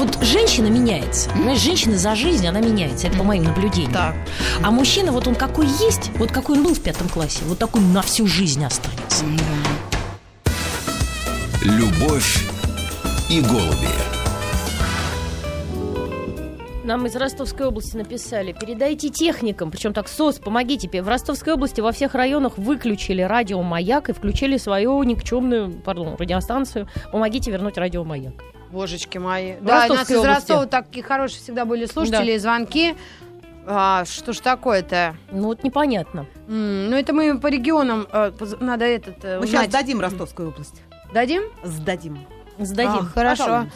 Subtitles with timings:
[0.00, 1.28] вот женщина меняется.
[1.30, 3.08] Понимаешь, женщина за жизнь, она меняется.
[3.08, 3.92] Это по моим наблюдениям.
[3.92, 4.14] Так.
[4.64, 7.82] А мужчина, вот он какой есть, вот какой он был в пятом классе, вот такой
[7.82, 9.26] на всю жизнь останется.
[11.62, 12.46] Любовь
[13.28, 13.88] и голуби.
[16.82, 20.88] Нам из Ростовской области написали, передайте техникам, причем так, СОС, помогите.
[21.02, 26.88] В Ростовской области во всех районах выключили радио «Маяк» и включили свою никчемную, пардон, радиостанцию.
[27.12, 28.32] Помогите вернуть радио «Маяк».
[28.70, 29.54] Божечки мои.
[29.56, 30.22] В Да, у нас из.
[30.24, 32.96] Ростова такие хорошие всегда были слушатели, звонки.
[33.66, 35.14] А, что ж такое-то?
[35.30, 36.26] Ну вот непонятно.
[36.48, 39.70] М, ну, это мы по регионам э, надо этот э, Мы сейчас узнать.
[39.70, 40.82] дадим Ростовскую область.
[41.12, 41.42] Дадим?
[41.62, 42.18] Сдадим.
[42.58, 42.90] Сдадим.
[43.00, 43.44] А, хорошо.
[43.44, 43.72] Пожалуйста.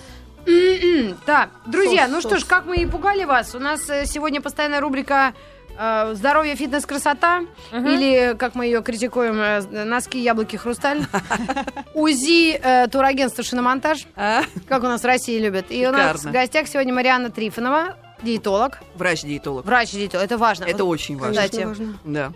[0.46, 1.16] М-м.
[1.26, 2.48] Так, друзья, Сос, ну что ж, сос.
[2.48, 5.32] как мы и пугали вас, у нас э, сегодня постоянная рубрика
[6.12, 7.40] «Здоровье, фитнес, красота»
[7.72, 7.86] Мгм.
[7.86, 11.02] или, как мы ее критикуем, э, «Носки, яблоки, хрусталь».
[11.94, 14.42] УЗИ э, турагентство «Шиномонтаж», А?
[14.68, 15.66] как у нас в России любят.
[15.70, 19.64] И у нас в гостях сегодня Марианна Трифонова, диетолог, Врач-диетолог.
[19.66, 20.64] врач-диетолог, это важно.
[20.64, 21.42] Это очень важно.
[21.42, 21.66] Кстати.
[22.04, 22.32] Да.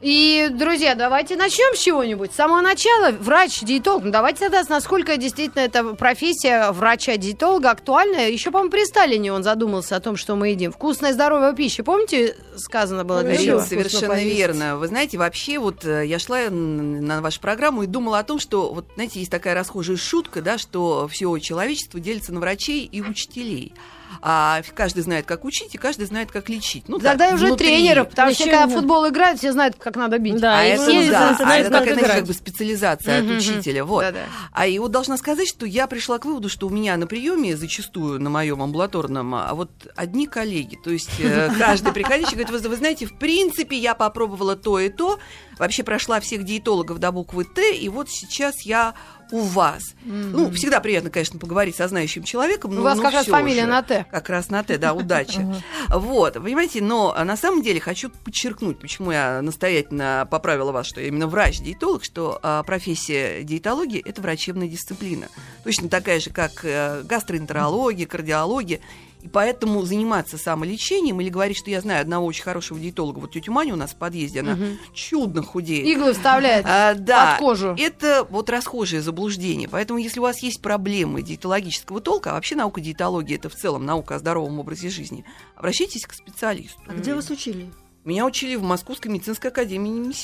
[0.00, 2.32] И, друзья, давайте начнем с чего-нибудь.
[2.32, 4.04] С самого начала врач-диетолог.
[4.04, 8.28] Ну, давайте тогда, насколько действительно эта профессия врача-диетолога актуальна.
[8.28, 10.70] Еще, по-моему, при Сталине он задумался о том, что мы едим.
[10.70, 11.82] Вкусная, здоровая пища.
[11.82, 13.60] Помните, сказано было для чего?
[13.60, 14.76] Совершенно верно.
[14.76, 18.72] Вы знаете, вообще вот э, я шла на вашу программу и думала о том, что
[18.72, 23.74] вот, знаете, есть такая расхожая шутка, да, что все человечество делится на врачей и учителей.
[24.20, 26.84] А каждый знает, как учить, и каждый знает, как лечить.
[26.88, 27.68] Ну, Тогда так, и уже внутри.
[27.68, 30.36] тренеров, потому что когда в футбол играют, все знают, как надо бить.
[30.36, 33.26] Да, А и это, все да, знают, а это как знаете, как бы специализация от
[33.26, 33.84] учителя.
[33.84, 34.02] Вот.
[34.02, 34.20] Да-да.
[34.52, 37.56] А и вот должна сказать, что я пришла к выводу, что у меня на приеме
[37.56, 40.78] зачастую на моем амбулаторном, а вот одни коллеги.
[40.82, 44.88] То есть э, каждый приходящий говорит, вы, вы знаете, в принципе, я попробовала то и
[44.88, 45.18] то,
[45.58, 48.94] вообще прошла всех диетологов до буквы Т, и вот сейчас я
[49.30, 49.94] у вас.
[50.04, 52.72] Ну, всегда приятно, конечно, поговорить со знающим человеком.
[52.72, 53.66] У но- вас но как раз фамилия же.
[53.68, 54.06] на «Т».
[54.10, 55.44] Как раз на Т, да, удачи.
[55.88, 61.00] Вот, понимаете, но а, на самом деле хочу подчеркнуть, почему я настоятельно поправила вас, что
[61.00, 65.28] я именно врач-диетолог, что а, профессия диетологии– это врачебная дисциплина.
[65.64, 68.80] Точно такая же, как э, гастроэнтерология, кардиология.
[69.28, 73.52] И поэтому заниматься самолечением или говорить, что я знаю одного очень хорошего диетолога, вот тетю
[73.52, 74.56] Маню у нас в подъезде, она
[74.94, 75.86] чудно худеет.
[75.86, 77.76] Иглы вставляет А, да, под кожу.
[77.78, 79.68] это вот расхожее заблуждение.
[79.68, 83.84] Поэтому, если у вас есть проблемы диетологического толка, а вообще наука диетологии это в целом
[83.84, 86.80] наука о здоровом образе жизни, обращайтесь к специалисту.
[86.86, 87.70] А где вас учили?
[88.08, 90.14] Меня учили в Московской медицинской академии имени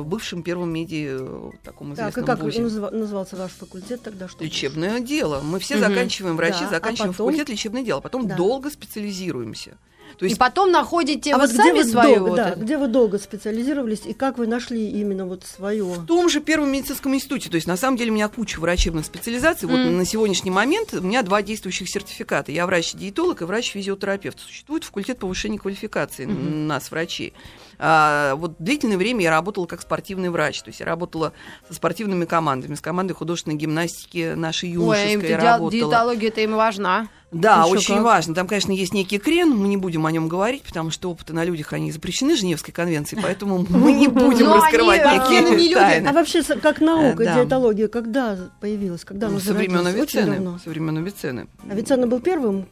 [0.00, 2.62] в бывшем первом меди э, таком Так, и известном как вузе.
[2.62, 4.26] назывался ваш факультет тогда?
[4.26, 5.42] Что Лечебное дело.
[5.42, 5.86] Мы все Мгм.
[5.86, 7.26] заканчиваем врачи, Да, а заканчиваем потом?
[7.26, 8.36] факультет лечебное дело, потом Да.
[8.36, 9.76] долго специализируемся.
[10.18, 12.48] То И есть потом находите А вы вот где сами вы, свою долго, вот да,
[12.50, 15.84] эту- где вы долго специализировались и как вы нашли именно вот свое?
[15.84, 17.50] В том же Первом медицинском институте.
[17.50, 19.68] То есть, на самом деле, у меня куча врачебных специализаций.
[19.68, 19.98] Вот Мгм.
[19.98, 22.50] на сегодняшний момент у меня два действующих сертификата.
[22.50, 24.40] Я врач-диетолог и врач-физиотерапевт.
[24.40, 26.66] Существует факультет повышения квалификации Мгм.
[26.66, 27.34] нас, врачей.
[27.78, 30.62] А, вот длительное время я работала как спортивный врач.
[30.62, 31.32] То есть, я работала
[31.68, 35.70] со спортивными командами, с командой художественной гимнастики нашей Ой, юношеской я ди- работала.
[35.70, 37.08] диетология-то им важна.
[37.32, 38.04] Да, Ещё очень как.
[38.04, 38.34] важно.
[38.36, 41.44] Там, конечно, есть некий крен, мы не будем о нем говорить, потому что опыты на
[41.44, 45.74] людях, они запрещены Женевской конвенцией, поэтому мы не будем раскрывать люди.
[45.74, 46.06] тайны.
[46.06, 49.04] А вообще, как наука, диетология, когда появилась?
[49.04, 50.58] Когда Ну, со времен Авиценны.
[50.62, 51.48] Со времен Авиценны.
[51.68, 52.68] Авиценна был первым?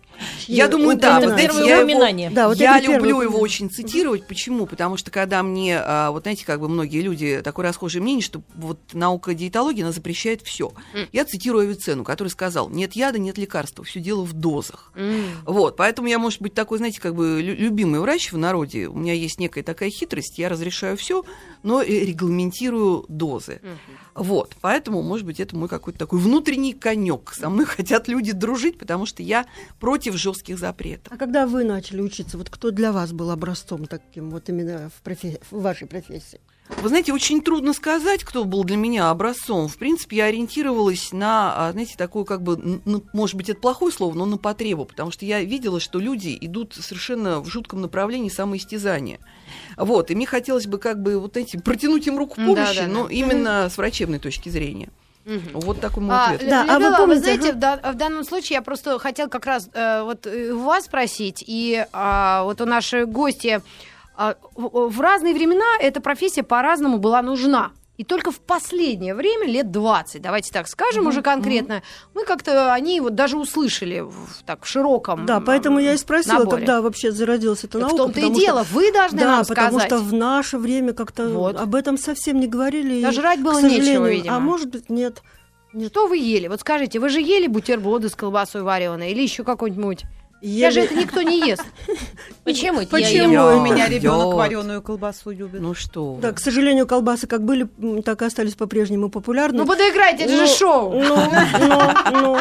[0.46, 1.20] Я думаю, да.
[1.20, 2.30] Вы знаете, я его- упоминание.
[2.30, 4.26] Да, вот я люблю его очень цитировать.
[4.26, 4.66] Почему?
[4.66, 8.42] Потому что когда мне, а, вот знаете, как бы многие люди, такое расхожее мнение, что
[8.54, 10.72] вот наука диетологии, она запрещает все.
[10.94, 11.08] М.
[11.12, 14.92] Я цитирую Авиценну, который сказал, нет яда, нет лекарства, все дело в дозах.
[14.96, 15.24] М.
[15.46, 18.88] Вот, поэтому я, может быть, такой, знаете, как бы лю- любимый врач в народе.
[18.88, 21.24] У меня есть некая такая хитрость, я разрешаю все,
[21.62, 23.60] но э, регламентирую дозы.
[24.14, 27.32] Вот, поэтому, может быть, это мой какой-то такой внутренний конек.
[27.34, 29.46] Со мной хотят люди дружить, потому что я
[29.80, 31.12] против жестких запретов.
[31.12, 35.02] А когда вы начали учиться, вот кто для вас был образцом таким вот именно в,
[35.06, 36.40] профе- в вашей профессии?
[36.80, 39.68] Вы знаете, очень трудно сказать, кто был для меня образцом.
[39.68, 43.92] В принципе, я ориентировалась на, а, знаете, такую как бы, ну, может быть, это плохое
[43.92, 48.30] слово, но на потребу, потому что я видела, что люди идут совершенно в жутком направлении
[48.30, 49.18] самоистязания.
[49.76, 52.86] Вот, и мне хотелось бы как бы вот эти протянуть им руку Да, помощи, да,
[52.86, 53.12] но да.
[53.12, 54.88] именно с врачебной точки зрения.
[55.24, 55.60] Мгм.
[55.60, 56.50] Вот такой мой А, ответ.
[56.50, 57.56] Да, а вы помните, знаете, ага.
[57.56, 60.84] в, дан- в данном случае я просто хотела как раз э, вот э, у вас
[60.84, 63.62] спросить, и а, вот у нашей гости
[64.16, 67.70] а, в, в разные времена эта профессия по-разному была нужна.
[67.96, 71.82] И только в последнее время, лет 20, давайте так скажем уже конкретно,
[72.12, 74.12] мы как-то они вот даже услышали в,
[74.44, 76.58] так в широком Да, поэтому я и спросила, наборе.
[76.58, 77.94] когда вообще зародилась эта наука.
[77.94, 79.86] в том-то и потому дело, что- вы должны да, нам потому сказать.
[79.86, 81.56] что в наше время как-то Вот.
[81.56, 83.00] об этом совсем не говорили.
[83.00, 84.36] Да жрать было нечего, видимо.
[84.36, 85.22] А может быть, нет.
[85.88, 86.48] Что вы ели?
[86.48, 90.02] Вот скажите, вы же ели бутерброды с колбасой вареной или еще какой-нибудь?
[90.44, 91.64] Сейчас же это никто не ест.
[92.44, 92.90] Почему это?
[92.90, 93.08] Почему?
[93.10, 95.60] Я ем- Я- У меня ребенок вареную колбасу любит.
[95.60, 96.18] Ну что.
[96.20, 97.66] Да, к сожалению, колбасы как были,
[98.04, 99.58] так и остались по-прежнему популярны.
[99.58, 100.92] Ну подыграйте, это же Ну, шоу.
[100.92, 101.16] Ну,
[101.60, 102.38] ну, ну.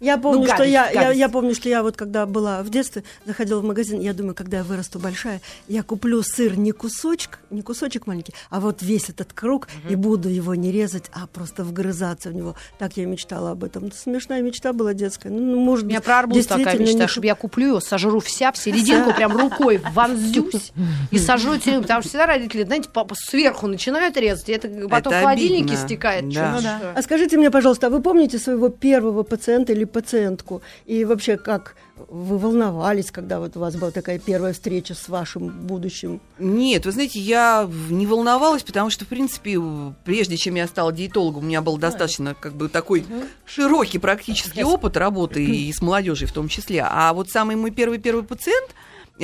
[0.00, 1.18] Я помню, что гадость, я, я, гадость.
[1.18, 4.58] я помню, что я вот когда была в детстве, заходила в магазин, я думаю, когда
[4.58, 9.32] я вырасту большая, я куплю сыр не кусочек, не кусочек маленький, а вот весь этот
[9.32, 12.56] круг, и буду его не резать, а просто вгрызаться в него.
[12.78, 13.92] Так я мечтала об этом.
[13.92, 15.28] Смешная мечта была детская.
[15.28, 17.80] Ну, может У меня быть, про арбуз такая действительно мечта, не чтобы я куплю ее,
[17.80, 20.72] сожру вся, в серединку прям рукой вонзюсь
[21.10, 21.52] и сожру.
[21.58, 25.86] Потому что всегда родители, знаете, сверху начинают резать, и это потом в холодильнике обидно.
[25.86, 26.24] стекает.
[26.24, 26.92] Ну что?
[26.94, 30.62] А скажите мне, пожалуйста, а вы помните своего первого пациента или пациентку?
[30.86, 31.76] И вообще, как
[32.08, 36.20] вы волновались, когда вот у вас была такая первая встреча с вашим будущим?
[36.38, 39.58] Нет, вы знаете, я не волновалась, потому что, в принципе,
[40.04, 43.04] прежде чем я стала диетологом, у меня был достаточно как бы такой
[43.44, 46.86] широкий практический опыт работы и с молодежью в том числе.
[46.88, 48.70] А вот самый мой первый-первый пациент,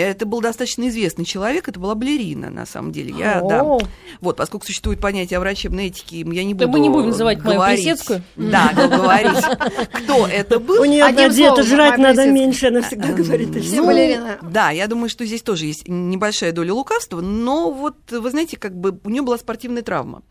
[0.02, 3.14] это был достаточно известный человек, это была балерина, на самом деле.
[3.18, 3.62] Я, да.
[3.62, 3.80] О.
[4.20, 7.42] Вот, поскольку существует понятие о врачебной этике, я не Да буду мы не будем называть
[7.42, 7.84] мою говорить.
[7.84, 8.22] Плесецкую.
[8.36, 9.44] Да, говорить,
[9.92, 10.82] кто это был.
[10.82, 13.56] У нее одна диета, жрать надо меньше, она всегда говорит.
[13.62, 13.84] всё.
[13.84, 14.38] балерины.
[14.42, 18.76] Да, я думаю, что здесь тоже есть небольшая доля лукавства, но вот, вы знаете, как
[18.76, 20.22] бы у нее была спортивная травма.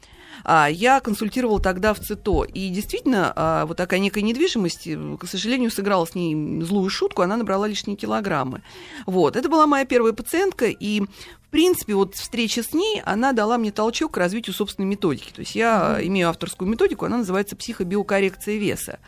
[0.46, 5.26] А, Я консультировала тогда в ЦИТО, и действительно, а, вот такая некая недвижимость, э, к
[5.26, 8.62] сожалению, сыграла с ней злую шутку, она набрала лишние килограммы.
[9.08, 13.58] Вот, это была моя первая пациентка, и в принципе, вот встреча с ней, она дала
[13.58, 15.32] мне толчок к развитию собственной методики.
[15.32, 19.00] То есть я имею авторскую методику, она называется психобиокоррекция веса.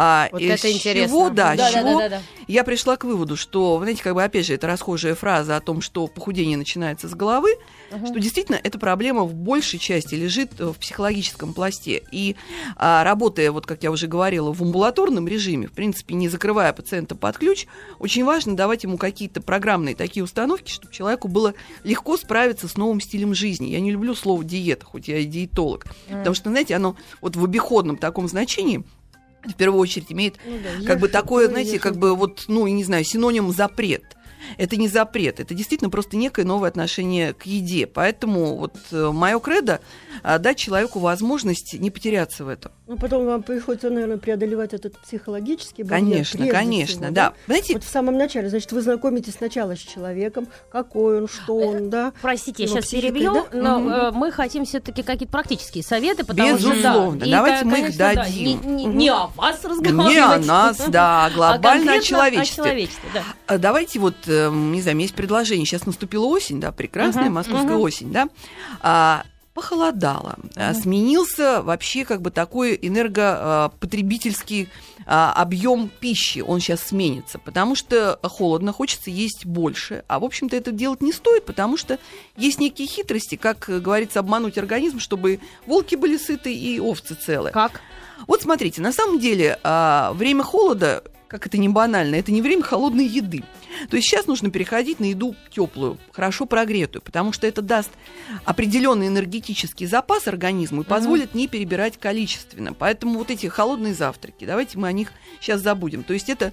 [0.00, 1.08] А, Вот из это интересно.
[1.08, 2.22] чего, да, Да, с да, чего да, да, да.
[2.46, 5.80] я пришла к выводу, что, знаете, как бы опять же, это расхожая фраза о том,
[5.80, 7.50] что похудение начинается с головы,
[8.06, 12.04] что действительно эта проблема в большей части лежит э, в психологическом пласте.
[12.12, 12.36] И
[12.76, 17.16] а, работая, вот как я уже говорила, в амбулаторном режиме, в принципе, не закрывая пациента
[17.16, 17.66] под ключ,
[17.98, 23.00] очень важно давать ему какие-то программные такие установки, чтобы человеку было легко справиться с новым
[23.00, 23.66] стилем жизни.
[23.66, 27.44] Я не люблю слово диета, хоть я и диетолог, потому что, знаете, оно вот в
[27.44, 28.84] обиходном таком значении
[29.44, 33.04] в первую очередь имеет Ну как бы такое, знаете, как бы вот, ну, не знаю,
[33.04, 34.04] синоним запрет.
[34.56, 37.86] Это не запрет, это действительно просто некое новое отношение к еде.
[37.86, 39.80] Поэтому вот мое кредо
[40.22, 42.72] дать человеку возможность не потеряться в этом.
[42.88, 46.00] Ну, потом вам приходится, наверное, преодолевать этот психологический барьер.
[46.00, 47.34] Конечно, конечно, всего, да.
[47.46, 51.90] Знаете, Вот в самом начале, значит, вы знакомитесь сначала с человеком, какой он, что он,
[51.90, 52.14] да?
[52.22, 53.46] Простите, я сейчас психикой, перебью, да?
[53.52, 56.80] но э, мы хотим все-таки какие-то практические советы, потому Безусловно.
[56.80, 57.20] что...
[57.20, 58.44] да, и, Давайте мы их конечно, да, дадим.
[58.44, 60.08] не, не- не о вас разговаривать.
[60.14, 62.62] не о нас, да, а глобально о конкретно человечестве.
[62.62, 63.22] О человечестве, да.
[63.48, 65.66] А Давайте вот, э, не знаю, есть предложение.
[65.66, 67.80] Сейчас наступила осень, да, прекрасная Мгм, московская мгм.
[67.82, 69.24] осень, да.
[69.58, 74.68] Похолодало, а, сменился вообще как бы такой энергопотребительский
[75.04, 80.54] а, объем пищи, он сейчас сменится, потому что холодно, хочется есть больше, а в общем-то
[80.54, 81.98] это делать не стоит, потому что
[82.36, 87.50] есть некие хитрости, как э, говорится, обмануть организм, чтобы волки были сыты и овцы целы.
[87.50, 87.80] Как?
[88.28, 93.06] Вот смотрите, на самом деле время холода, как это не банально, это не время холодной
[93.06, 93.44] еды.
[93.90, 97.90] То есть сейчас нужно переходить на еду теплую, хорошо прогретую, потому что это даст
[98.44, 102.72] определенный энергетический запас организму и позволит не перебирать количественно.
[102.72, 106.02] Поэтому вот эти холодные завтраки, давайте мы о них сейчас забудем.
[106.02, 106.52] То есть это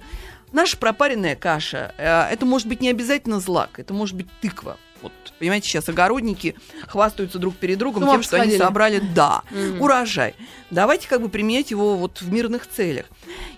[0.56, 4.76] наша пропаренная каша, э, это может быть не обязательно злак, это может быть тыква.
[5.02, 6.56] Вот, понимаете, сейчас огородники
[6.88, 8.58] хвастаются друг перед другом тем, что они посходили.
[8.58, 9.82] собрали, да, Мгм.
[9.82, 10.34] урожай.
[10.70, 13.04] Давайте как бы применять его вот в мирных целях.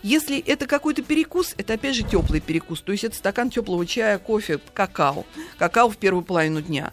[0.03, 2.81] Если это какой-то перекус, это опять же теплый перекус.
[2.81, 5.25] То есть это стакан теплого чая, кофе, какао.
[5.59, 6.91] Какао в первую половину дня.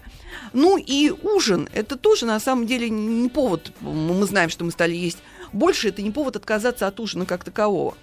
[0.53, 4.93] Ну и ужин, это тоже на самом деле не повод, мы знаем, что мы стали
[4.95, 5.17] есть
[5.53, 7.95] больше, это не повод отказаться от ужина как такового.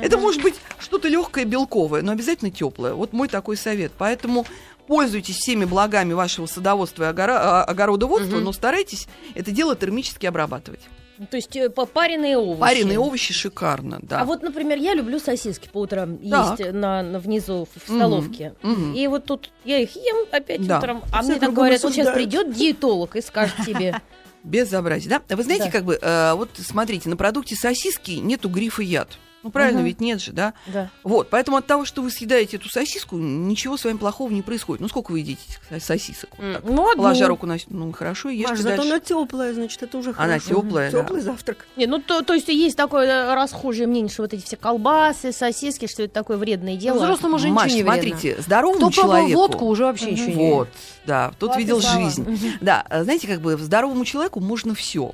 [0.00, 2.94] Это может быть что-то легкое, белковое, но обязательно теплое.
[2.94, 3.92] Вот мой такой совет.
[3.96, 4.46] Поэтому
[4.86, 10.80] пользуйтесь всеми благами вашего садоводства и а, огородоводства, но старайтесь это дело термически обрабатывать.
[11.18, 12.60] Ну, То есть э, пареные овощи.
[12.60, 14.20] Пареные овощи шикарно, да.
[14.20, 16.60] А вот, например, я люблю сосиски по утрам Так.
[16.60, 18.54] есть на, на внизу в столовке.
[18.62, 18.94] мгм.
[18.94, 20.78] И вот тут я их ем опять Да.
[20.78, 24.00] утром, а Все мне так говорят, вот сейчас придет диетолог и скажет тебе,
[24.44, 25.36] Безобразие, да?
[25.36, 25.70] Вы знаете, Да.
[25.72, 29.18] как бы, э, вот смотрите, на продукте сосиски нету грифа яд.
[29.48, 29.86] Ну, правильно, Мгм.
[29.86, 30.52] ведь нет же, да?
[30.66, 30.90] да.
[31.04, 34.80] Вот, поэтому от того, что вы съедаете эту сосиску, ничего с вами плохого не происходит.
[34.82, 35.40] Ну, сколько вы едите
[35.80, 36.30] сосисок?
[36.38, 37.02] Вот так, Ну, одну.
[37.02, 37.56] Положа руку на...
[37.68, 38.90] Ну, хорошо, ешьте Маш, зато дальше.
[38.92, 40.48] она теплая, значит, это уже Она хорошо.
[40.48, 41.02] тёплая, да.
[41.02, 41.66] Теплый завтрак.
[41.76, 45.32] Не, ну то, то есть есть такое э, расхожее мнение, что вот эти все колбасы,
[45.32, 46.96] сосиски, что это такое вредное дело.
[46.98, 48.02] Взрослому уже Маш, ничего не вредно.
[48.18, 49.38] смотрите, здоровому Кто человеку...
[49.40, 50.68] водку, уже вообще ничего не Вот,
[51.06, 52.00] да, тот Ладно, видел слава.
[52.02, 52.52] жизнь.
[52.60, 55.12] Да, а знаете, как бы здоровому человеку можно все.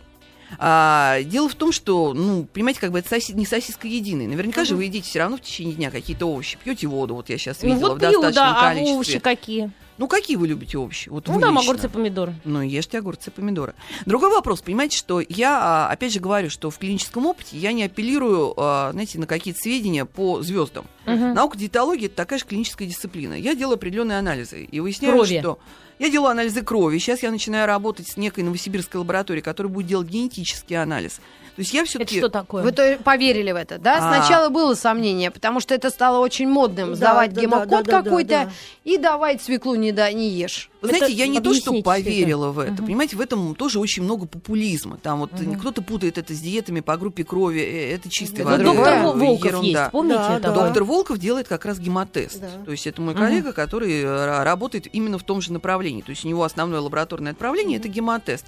[0.59, 4.27] А, дело в том, что, ну, понимаете, как бы это соси- не сосиска единая.
[4.29, 7.39] Наверняка же вы едите все равно в течение дня какие-то овощи, пьете воду, вот я
[7.39, 8.95] сейчас Ну видела вот в пью, достаточном да, а количестве.
[8.95, 9.71] овощи какие?
[9.97, 11.09] Ну, какие вы любите овощи?
[11.09, 11.71] Вот Ну там лично.
[11.71, 12.35] огурцы, помидоры.
[12.45, 13.75] Ну, ешьте огурцы, помидоры.
[14.07, 17.85] Другой вопрос, понимаете, что я, а, опять же, говорю, что в клиническом опыте я не
[17.85, 20.87] апеллирую, а, знаете, на какие-то сведения по звездам.
[21.07, 21.35] Мгм.
[21.35, 23.35] Наука диетологии это такая же клиническая дисциплина.
[23.35, 25.39] Я делаю определенные анализы и выясняю, Крови.
[25.39, 25.59] что
[26.01, 26.99] я делаю анализы крови.
[26.99, 31.21] Сейчас я начинаю работать с некой новосибирской лабораторией, которая будет делать генетический анализ.
[31.57, 32.65] То есть я Это все-таки что такое?
[32.65, 33.99] Вы то поверили в это, да?
[33.99, 34.15] А.
[34.15, 36.91] Сначала было сомнение, потому что это стало очень модным.
[36.91, 40.69] Да, Сдавать да, гемокод да, да, какой-то и давай свеклу не, да, не ешь.
[40.85, 42.73] Вы знаете, Это я не то, что поверила в это.
[42.75, 42.85] Мгм.
[42.87, 44.97] Понимаете, в этом тоже очень много популизма.
[44.99, 45.59] Там вот Мгм.
[45.59, 47.61] кто-то путает это с диетами по группе крови.
[47.61, 48.65] э, Это чистой Это воды.
[48.65, 49.03] Доктор.
[49.03, 49.81] Вол- Волков ерунда.
[49.83, 50.49] есть, помните Да, это?
[50.53, 50.65] да.
[50.67, 52.41] Доктор Волков делает как раз гемотест.
[52.41, 52.49] Да.
[52.65, 56.03] То есть это мой коллега, который э, работает именно в том же направлении.
[56.03, 58.45] То есть у него основное лабораторное отправление это гемотест.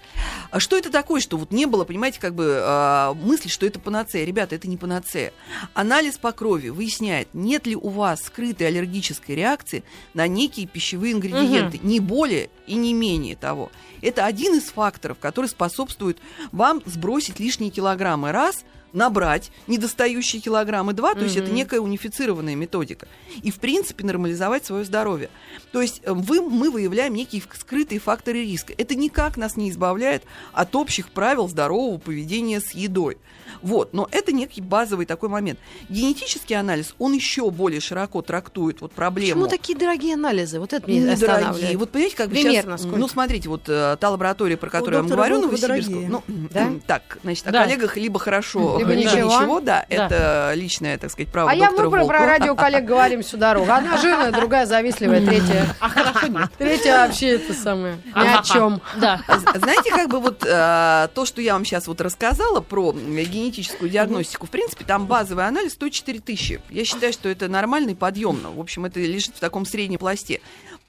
[0.51, 3.79] А что это такое, что вот не было, понимаете, как бы а, мысли, что это
[3.81, 4.25] панацея.
[4.27, 5.33] Ребята, это не панацея.
[5.75, 11.79] Анализ по крови выясняет, нет ли у вас скрытой аллергической реакции на некие пищевые ингредиенты.
[11.83, 12.26] Не более
[12.67, 13.71] и не менее того.
[14.03, 16.19] Это один из факторов, который способствует
[16.53, 18.33] вам сбросить лишние килограммы.
[18.33, 18.65] Раз–
[18.97, 20.93] набрать недостающие килограммы.
[20.95, 23.07] Два, то есть это некая унифицированная методика.
[23.43, 25.29] И, в принципе, нормализовать свое здоровье.
[25.73, 28.73] То есть э, вы, мы выявляем некие скрытые факторы риска.
[28.77, 33.19] Это никак нас не избавляет от общих правил здорового поведения с едой.
[33.63, 35.59] Вот, но это некий базовый такой момент.
[35.89, 39.43] Генетический анализ, он еще более широко трактует вот проблему.
[39.43, 40.59] Почему такие дорогие анализы?
[40.61, 41.37] Вот это меня Недорогие.
[41.37, 41.77] останавливает.
[41.79, 42.99] Вот понимаете, как бы Примерно сейчас, сколько?
[42.99, 46.09] ну смотрите, вот э, та лаборатория, про которую я вам говорю, Новосибирскую, дорогие.
[46.09, 46.71] ну, Да?
[46.87, 47.65] так, значит, о Да.
[47.65, 49.41] коллегах либо хорошо, Либо либо, ничего.
[49.41, 50.07] ничего, да, Да.
[50.07, 52.27] это личное, так сказать, право А я, мы про, про Волкова.
[52.27, 53.71] радио коллег говорим всю дорогу.
[53.71, 55.67] Одна жирная, другая завистливая, третья.
[55.81, 56.51] А хорошо нет.
[56.59, 57.99] Третья вообще это самое.
[58.05, 58.81] Ни о чем.
[58.97, 59.21] Да.
[59.55, 64.47] Знаете, как бы вот э, то, что я вам сейчас вот рассказала про генетическую диагностику,
[64.47, 66.61] в принципе, там базовый анализ стоит 4 тысячи.
[66.71, 68.51] Я считаю, что это нормально и подъемно.
[68.51, 70.41] В общем, это лежит в таком среднем пласте.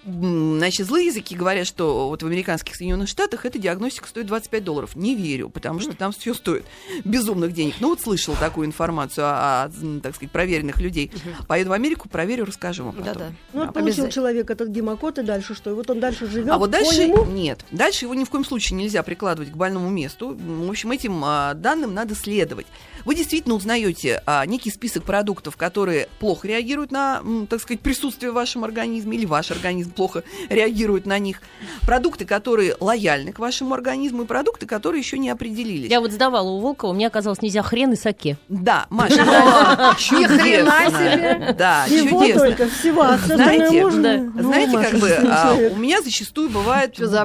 [0.07, 4.95] Значит, злые языки говорят, что вот в американских Соединенных Штатах эта диагностика стоит 25 долларов.
[4.95, 6.65] Не верю, потому что там все стоит
[7.03, 7.75] безумных денег.
[7.81, 11.11] Ну вот слышала такую информацию о, о, так сказать, проверенных людей.
[11.47, 13.13] Поеду в Америку, проверю, расскажу вам потом.
[13.13, 13.25] Да-да.
[13.51, 13.71] Ну, вот Да.
[13.73, 15.71] получил человек этот гемокод, и дальше что?
[15.71, 16.49] И вот он дальше живет.
[16.51, 17.25] А вот по дальше нему?
[17.25, 17.65] нет.
[17.71, 20.37] Дальше его ни в коем случае нельзя прикладывать к больному месту.
[20.39, 22.67] В общем, этим а, данным надо следовать.
[23.03, 28.35] Вы действительно узнаете а, некий список продуктов, которые плохо реагируют на, так сказать, присутствие в
[28.35, 31.41] вашем организме, или ваш организм плохо реагирует на них.
[31.81, 35.89] Продукты, которые лояльны к вашему организму, и продукты, которые еще не определились.
[35.89, 38.37] Я вот сдавала у Волкова, мне оказалось нельзя хрен и саке.
[38.47, 40.89] Да, Маша, хрена чудесно.
[40.89, 41.55] себе.
[41.57, 42.39] Да, чудесно.
[42.39, 43.03] только, всего.
[43.17, 43.83] всё Знаете.
[43.83, 46.49] Ну, Знаете, как бы а, у меня зачастую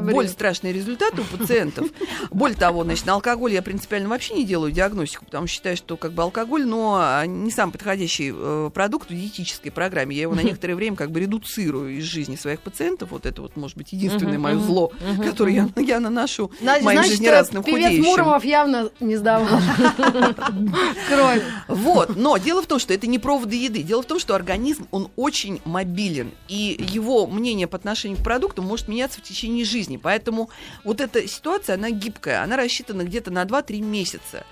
[0.01, 0.15] бред?
[0.15, 1.89] более страшные результаты у пациентов.
[2.31, 5.97] Более того, значит, на алкоголь я принципиально вообще не делаю диагностику, потому что считаю, что
[5.99, 10.17] как бы алкоголь, но а, не самый подходящий э, продукт в диетической программе.
[10.17, 13.11] Я его на некоторое время как бы редуцирую из жизни своих пациентов.
[13.11, 14.93] Вот это вот, может быть, единственное мое зло,
[15.25, 18.05] которое я, я наношу Значит, моим значит, жизнерадостным певец худеющим.
[18.05, 19.49] Муромов явно не сдавал.
[21.09, 21.43] Кровь.
[21.69, 23.83] Вот, но дело в том, что это не проводы еды.
[23.83, 28.63] Дело в том, что организм, он очень мобилен, и его мнение по отношению к продукту
[28.63, 29.97] может меняться в течение жизни.
[29.97, 30.51] Поэтому
[30.85, 34.45] вот эта ситуация, она гибкая, она рассчитана где-то на 2-3 месяца.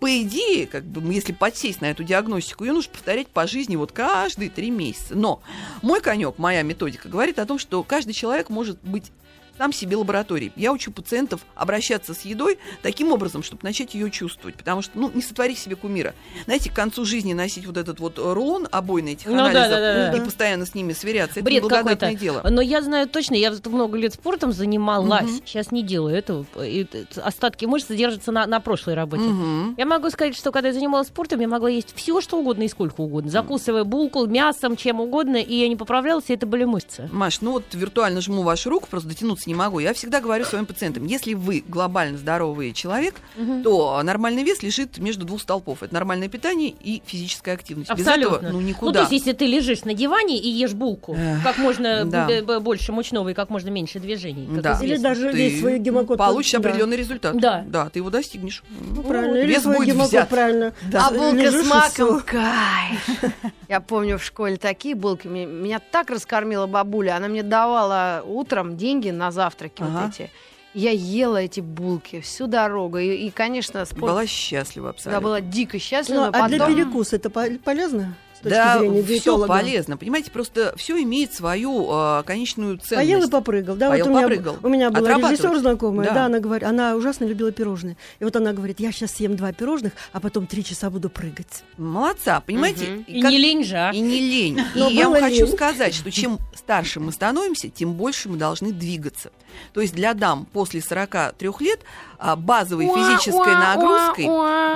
[0.00, 3.92] По идее, как бы, если подсесть на эту диагностику, ее нужно повторять по жизни вот
[3.92, 5.14] каждые 3 месяца.
[5.14, 5.40] Но
[5.82, 9.10] мой конек, моя методика говорит о том, что каждый человек может быть
[9.58, 10.52] сам себе лабораторией.
[10.56, 14.56] Я учу пациентов обращаться с едой таким образом, чтобы начать ее чувствовать.
[14.56, 16.14] Потому что, ну, не сотвори себе кумира.
[16.44, 20.12] Знаете, к концу жизни носить вот этот вот рулон обойный этих Ну анализов да, да,
[20.12, 20.16] да.
[20.16, 22.20] и постоянно с ними сверяться, это Бред неблагодарное какой-то.
[22.20, 22.42] дело.
[22.48, 25.42] Но я знаю точно, я много лет спортом занималась, Мгм.
[25.44, 26.44] сейчас не делаю этого.
[26.64, 29.22] И, э, остатки мышц держатся на, на прошлой работе.
[29.22, 29.74] Мгм.
[29.78, 32.68] Я могу сказать, что когда я занималась спортом, я могла есть все, что угодно и
[32.68, 33.30] сколько угодно.
[33.30, 37.08] Закусывая булку, мясом, чем угодно, и я не поправлялась, и это были мышцы.
[37.12, 39.78] Маш, ну вот виртуально жму вашу руку, просто дотянуться не могу.
[39.78, 43.16] Я всегда говорю своим пациентам, если вы глобально здоровый человек,
[43.62, 45.82] то нормальный вес лежит между двух столпов.
[45.82, 47.90] Это нормальное питание и физическая активность.
[47.90, 48.30] Абсолютно.
[48.30, 48.92] Без этого, ну, Ну, никуда.
[48.92, 52.60] то есть, если ты лежишь на диване и ешь булку, как можно да.
[52.60, 54.46] больше мучного и как можно меньше движений.
[54.54, 54.78] как Да.
[54.82, 56.18] Или даже Ты весь свой гемокод.
[56.18, 56.58] Получишь да.
[56.58, 57.36] определенный результат.
[57.36, 57.64] Да.
[57.66, 58.62] Да, ты его достигнешь.
[58.94, 59.36] Ну, правильно.
[59.38, 60.28] Или Вес свой будет гемокод взят.
[60.28, 60.72] правильно.
[60.92, 63.24] А булка Лежишь с маком, кайф.
[63.68, 65.26] Я помню в школе такие булки.
[65.26, 67.16] Меня, меня так раскормила бабуля.
[67.16, 69.90] Она мне давала утром деньги на завтраки Ага.
[70.06, 70.30] вот эти.
[70.72, 72.98] Я ела эти булки всю дорогу.
[72.98, 74.02] И, и, конечно, спорт...
[74.12, 75.20] Была счастлива абсолютно.
[75.20, 76.30] была дико счастлива.
[76.32, 78.16] Ну, а для потом- перекуса это по- полезно?
[78.44, 79.46] Точки Да, зрения все диетолога?
[79.48, 79.96] полезно.
[79.96, 83.10] Понимаете, просто все имеет свою э, конечную ценность.
[83.10, 83.88] Поел и попрыгал, да?
[83.88, 84.56] Поел, вот у меня, попрыгал.
[84.62, 86.14] у меня была режиссер знакомая, Да.
[86.14, 86.24] да.
[86.26, 87.96] она говорит, она ужасно любила пирожные.
[88.20, 91.64] И вот она говорит, я сейчас съем два пирожных, а потом три часа буду прыгать.
[91.78, 92.84] Молодца, понимаете?
[92.86, 93.04] Мгм.
[93.08, 93.90] И как- не лень же, а?
[93.92, 94.60] И не лень.
[94.74, 95.54] Но и я вам было хочу лень.
[95.54, 99.30] сказать, что чем старше мы становимся, тем больше мы должны двигаться.
[99.72, 101.80] То есть для дам после 43 лет
[102.18, 104.24] а, базовой физической нагрузкой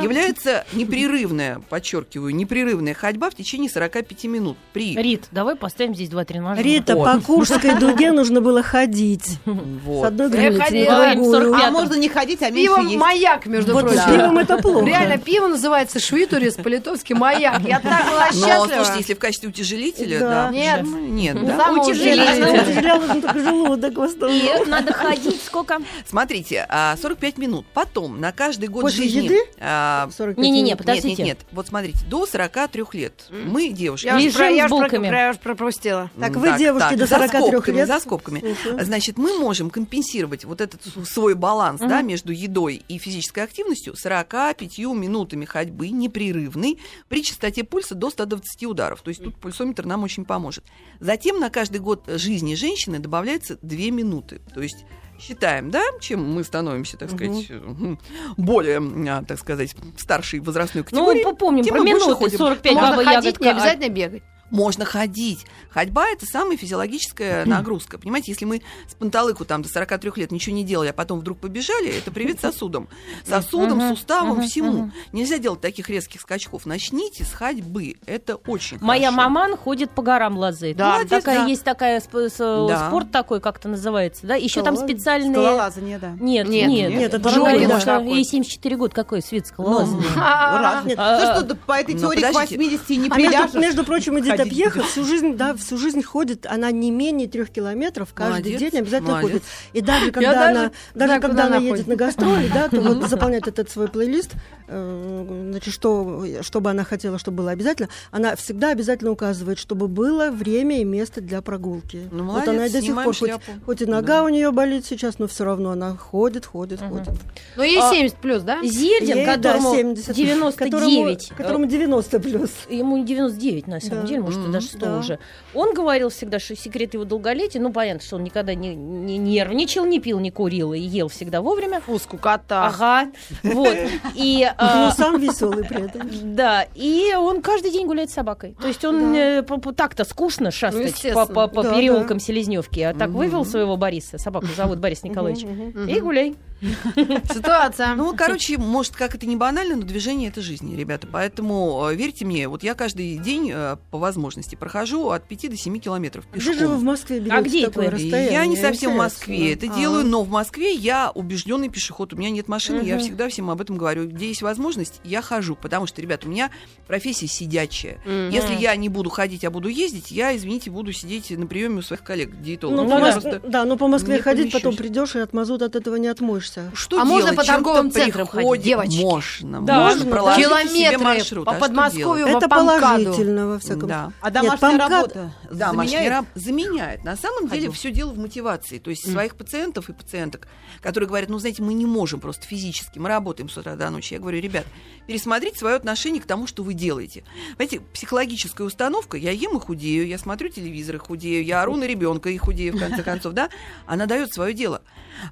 [0.03, 6.25] является непрерывная, подчеркиваю, непрерывная ходьба в течение 45 минут при Рит, давай поставим здесь два
[6.27, 6.63] тренажера.
[6.63, 7.05] Рита, Вот.
[7.13, 9.39] по Курской дуге нужно было ходить.
[9.47, 10.05] вот.
[10.05, 11.33] С одной границы на другую.
[11.33, 11.65] 45.
[11.65, 12.97] А можно не ходить, а меньше Пиво есть.
[12.97, 14.05] маяк, между Вот прочим.
[14.13, 14.87] пивом это плохо.
[14.87, 17.63] Реально, пиво называется швитурис по-литовски маяк.
[17.67, 18.67] Я так была Но, счастлива.
[18.77, 20.29] слушайте, если в качестве утяжелителя, Да.
[20.47, 20.51] да.
[20.53, 20.81] Нет.
[20.81, 21.55] почему Нет, Ну, да?
[21.69, 24.67] Она утяжеляла нужно только желудок в основном.
[24.67, 25.79] И надо ходить сколько?
[26.07, 27.65] Смотрите, а, 45 минут.
[27.73, 29.25] Потом на каждый год После жизни...
[29.25, 29.39] еды?
[29.61, 31.09] а, 45 Не-не-не, подождите.
[31.09, 31.39] Нет, нет, нет.
[31.53, 34.79] Вот смотрите, до 43 лет мы, девушки, Я уж Лежим про- я с уж про-
[34.81, 35.09] булками.
[35.09, 36.11] про- я уж пропустила.
[36.19, 37.87] Так, вы, девушки, до за 43 скобками, лет?
[37.89, 38.41] За скобками.
[38.41, 38.85] Слушаю.
[38.85, 44.95] Значит, мы можем компенсировать вот этот свой баланс да, между едой и физической активностью 45
[44.95, 46.79] минутами ходьбы непрерывной
[47.09, 49.03] при частоте пульса до 120 ударов.
[49.03, 50.65] То есть тут пульсометр нам очень поможет.
[51.01, 54.41] Затем на каждый год жизни женщины добавляется 2 минуты.
[54.55, 54.85] То есть
[55.19, 57.97] считаем, да, чем мы становимся, так сказать, э,
[58.37, 61.23] более, а, так сказать, старшей возрастной Ну, категории.
[61.71, 62.15] про мы больше минуты.
[62.25, 62.39] ходим.
[62.39, 63.45] 45 Можно баба ходить, ягодка.
[63.45, 64.23] не а- обязательно бегать.
[64.51, 65.45] Можно ходить.
[65.71, 67.99] Ходьба– это самая физиологическая нагрузка.
[67.99, 71.39] Понимаете, если мы с панталыку там до 43 лет ничего не делали, а потом вдруг
[71.39, 72.89] побежали, это привет сосудам.
[73.27, 74.91] Сосудам, суставам, всему.
[75.13, 76.65] Нельзя делать таких резких скачков.
[76.67, 77.97] Начните с ходьбы.
[78.07, 79.17] Это очень Моя хорошо.
[79.31, 80.77] маман ходит по горам лазает.
[80.77, 81.45] Да, Ну, такая да.
[81.47, 82.39] есть такая сп- с-
[82.69, 82.89] Да.
[82.89, 84.35] спорт такой, как это называется, да?
[84.35, 84.97] Еще там Скалолазание?
[84.97, 85.33] специальные.
[85.33, 86.11] Скалолазание, да.
[86.19, 88.15] Нет, Нет, нет, нет, это может, какой-то.
[88.15, 90.05] Ей 74 года, какой свет скалолазания.
[90.17, 90.85] Раз.
[90.85, 92.57] Нет, А, То, что да, по этой ну, теории к подождите.
[92.57, 93.55] 80 не А приляжешь.
[93.55, 94.91] между прочим, Эдита ходить Пьеха будешь.
[94.91, 99.11] всю жизнь, да, всю жизнь ходит, она не менее трех километров каждый Молодец, день обязательно
[99.13, 99.31] молодец.
[99.31, 99.43] ходит.
[99.73, 101.87] И даже когда даже она, даже знаю, когда она она едет ходит.
[101.89, 104.33] на гастроли, да, то вот заполняет этот свой плейлист,
[104.69, 109.89] э, значит, что, что бы она хотела, чтобы было обязательно, она всегда обязательно указывает, чтобы
[109.89, 112.09] было время и место для прогулки.
[112.11, 113.31] Ну, вот молодец, она и до сих пор, хоть,
[113.67, 117.09] хоть и нога у нее болит сейчас, но все равно она ходит, ходит, ходит.
[117.57, 118.61] Ну, ей А, 70 плюс, да?
[118.63, 122.51] Зирдин, Ей, да, которому 70, 99, Которому, которому 90 плюс.
[122.69, 124.07] ему 99 на самом Да.
[124.09, 124.53] деле, может, Мгм.
[124.53, 124.99] даже 100 Да.
[124.99, 125.19] уже.
[125.55, 129.85] Он говорил всегда, что секрет его долголетия, ну, понятно, что он никогда не, не нервничал,
[129.87, 131.81] не пил, не курил и ел всегда вовремя.
[131.81, 132.67] Фу, скукота.
[132.67, 133.11] Ага,
[133.43, 133.77] вот.
[134.15, 136.09] И, Но а, сам веселый при этом.
[136.37, 138.55] да, и он каждый день гуляет с собакой.
[138.61, 139.43] То есть он э,
[139.75, 141.27] так-то скучно шастать по, естественно.
[141.27, 145.45] по- переулкам Селезневки, а так вывел своего Бориса, собаку зовут Борис Николаевич,
[145.89, 146.37] и гуляй.
[147.33, 147.95] Ситуация.
[147.95, 151.07] Ну, короче, может, как это не банально, но движение это жизнь, ребята.
[151.11, 155.57] Поэтому э, верьте мне, вот я каждый день э, по возможности прохожу от 5 до
[155.57, 156.85] 7 километров Где же вы в пешком.
[156.85, 158.33] Москве берете А где такое расстояние?
[158.33, 158.97] Я не совсем в.
[158.97, 159.77] Москве это А.
[159.77, 162.13] делаю, но в Москве я убежденный пешеход.
[162.13, 164.07] У меня нет машины, я всегда всем об этом говорю.
[164.09, 165.55] Где есть возможность, я хожу.
[165.57, 166.51] Потому что, ребята, у меня
[166.87, 167.99] профессия сидячая.
[168.33, 171.83] Если я не буду ходить, а буду ездить, я, извините, буду сидеть на приеме у
[171.83, 172.85] своих коллег, диетологов.
[172.89, 173.09] Ну, Ну по да.
[173.09, 174.63] Мос- Просто да, но по Москве не ходить, помещусь.
[174.63, 176.09] потом придешь и от мазута от этого не
[176.49, 176.77] отмоешься.
[176.77, 177.09] Что А делать?
[177.25, 179.01] можно по торговым центрам ходить, девочки?
[179.01, 179.63] Можно.
[179.63, 180.11] Да, можно можно.
[180.11, 180.49] проложить себе
[180.91, 181.45] Километры маршрут.
[181.47, 183.05] по А Подмосковью Это Памкаду.
[183.05, 184.13] положительно, во всяком Да.
[184.21, 186.11] А Нет, домашняя помкат- работа Да, заменяет?
[186.11, 187.05] раб заменяет.
[187.05, 187.73] На самом деле Ходьбу.
[187.73, 188.79] все дело в мотивации.
[188.79, 190.49] То есть своих пациентов и пациенток,
[190.81, 194.15] которые говорят, ну, знаете, мы не можем просто физически, мы работаем с утра до ночи.
[194.15, 194.65] Я говорю, ребят,
[195.07, 197.25] пересмотрите свое отношение к тому, что вы делаете.
[197.57, 201.85] Понимаете, психологическая установка, я ем и худею, я смотрю телевизор и худею, я ору на
[201.85, 203.49] ребенка и худею, в конце концов, да,
[203.87, 204.83] она дает свое дело.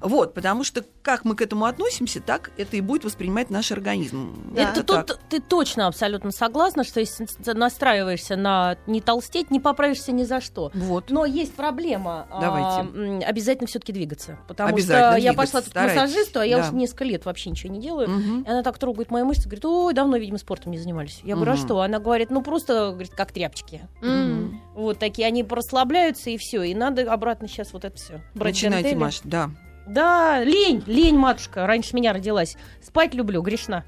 [0.01, 4.53] Вот, потому что как мы к этому относимся, так это и будет воспринимать наш организм.
[4.55, 5.05] Это так.
[5.07, 10.41] тут ты точно абсолютно согласна, что если настраиваешься на не толстеть, не поправишься ни за
[10.41, 10.71] что.
[10.73, 11.09] Вот.
[11.09, 12.27] Но есть проблема.
[12.29, 12.97] а, Давайте.
[12.97, 14.37] м, обязательно все-таки двигаться.
[14.47, 16.01] Потому Обязательно что я двигаться, пошла к старайтесь.
[16.01, 16.63] массажисту, а я Да.
[16.63, 18.09] уже несколько лет вообще ничего не делаю.
[18.09, 18.41] Мгм.
[18.41, 21.21] И она так трогает мои мышцы, говорит, ой, давно, видимо, спортом не занимались.
[21.23, 21.81] Я говорю, а что?
[21.81, 23.87] Она говорит, ну просто, говорит, как тряпочки.
[24.01, 24.61] М.
[24.77, 26.61] Вот такие, они расслабляются и все.
[26.61, 28.21] И надо обратно сейчас вот это все.
[28.35, 29.49] Начинайте, Маш, да.
[29.87, 32.55] Да, лень, лень, матушка, раньше меня родилась.
[32.83, 33.85] Спать люблю, грешна.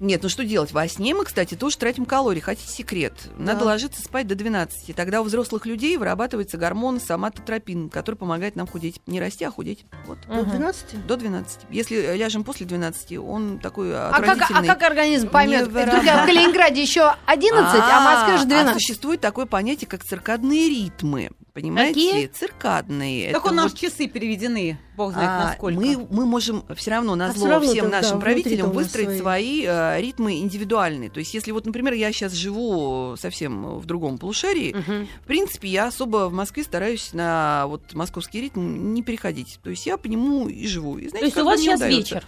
[0.00, 0.72] Нет, ну что делать?
[0.72, 2.40] Во сне мы, кстати, тоже тратим калории.
[2.40, 3.12] Хотите секрет?
[3.38, 3.66] Надо Да.
[3.66, 4.94] ложиться спать до 12.
[4.94, 9.00] Тогда у взрослых людей вырабатывается гормон соматотропин, который помогает нам худеть.
[9.06, 9.84] Не расти, а худеть.
[10.06, 10.18] Вот.
[10.26, 10.50] До Мгм.
[10.50, 11.06] 12?
[11.06, 11.60] До 12.
[11.70, 15.64] Если ляжем после 12, он такой А как, а как организм поймет?
[15.72, 18.74] Только в Калининграде еще 11, а в Москве уже А 12.
[18.82, 21.30] существует такое понятие, как циркадные ритмы.
[21.52, 21.94] Понимаете?
[21.94, 22.26] Какие?
[22.26, 23.32] Циркадные.
[23.32, 25.80] Так Это у нас вот, часы переведены, бог знает а, насколько.
[25.80, 29.18] мы, мы можем все равно на А зло равно всем да, нашим внутри-то правителям выстроить
[29.18, 29.20] свои.
[29.20, 31.10] свои э, ритмы индивидуальные.
[31.10, 34.74] То есть, если вот, например, я сейчас живу совсем в другом полушарии,
[35.22, 39.58] в принципе, я особо в Москве стараюсь на вот московский ритм не переходить.
[39.62, 40.98] То есть я по нему и живу.
[40.98, 42.14] И, знаете, То есть у вас мне сейчас удается.
[42.14, 42.24] вечер.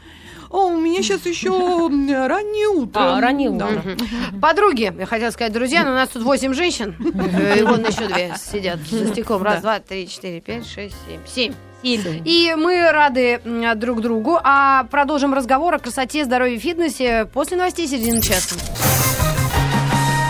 [0.53, 3.17] О, у меня сейчас еще раннее утро.
[3.17, 3.67] А, раннее Да.
[3.69, 3.97] утро.
[4.41, 6.95] Подруги, я хотела сказать, друзья, но у нас тут 8 женщин.
[7.35, 9.43] Э, И вон еще две сидят за стеклом.
[9.43, 11.21] Раз, два, три, четыре, пять, шесть, семь.
[11.27, 11.55] Семь.
[11.83, 13.41] И мы рады
[13.77, 14.39] друг другу.
[14.45, 18.55] А продолжим разговор о красоте, здоровье и фитнесе после новостей середины часа.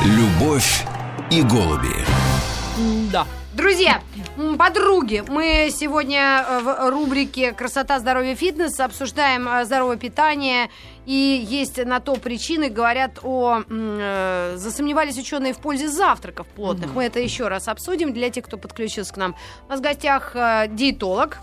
[0.05, 0.85] Любовь
[1.31, 1.95] и голуби.
[3.13, 3.27] Да.
[3.55, 4.01] Друзья,
[4.59, 10.71] подруги, мы сегодня э, в рубрике «Красота, здоровье, фитнес» обсуждаем э, здоровое питание.
[11.05, 13.63] И есть на то причины, говорят о...
[13.69, 16.95] э, Засомневались ученые в пользе завтраков плотных.
[16.95, 19.37] Мы это еще раз обсудим для тех, кто подключился к нам.
[19.67, 21.39] У нас в гостях э, диетолог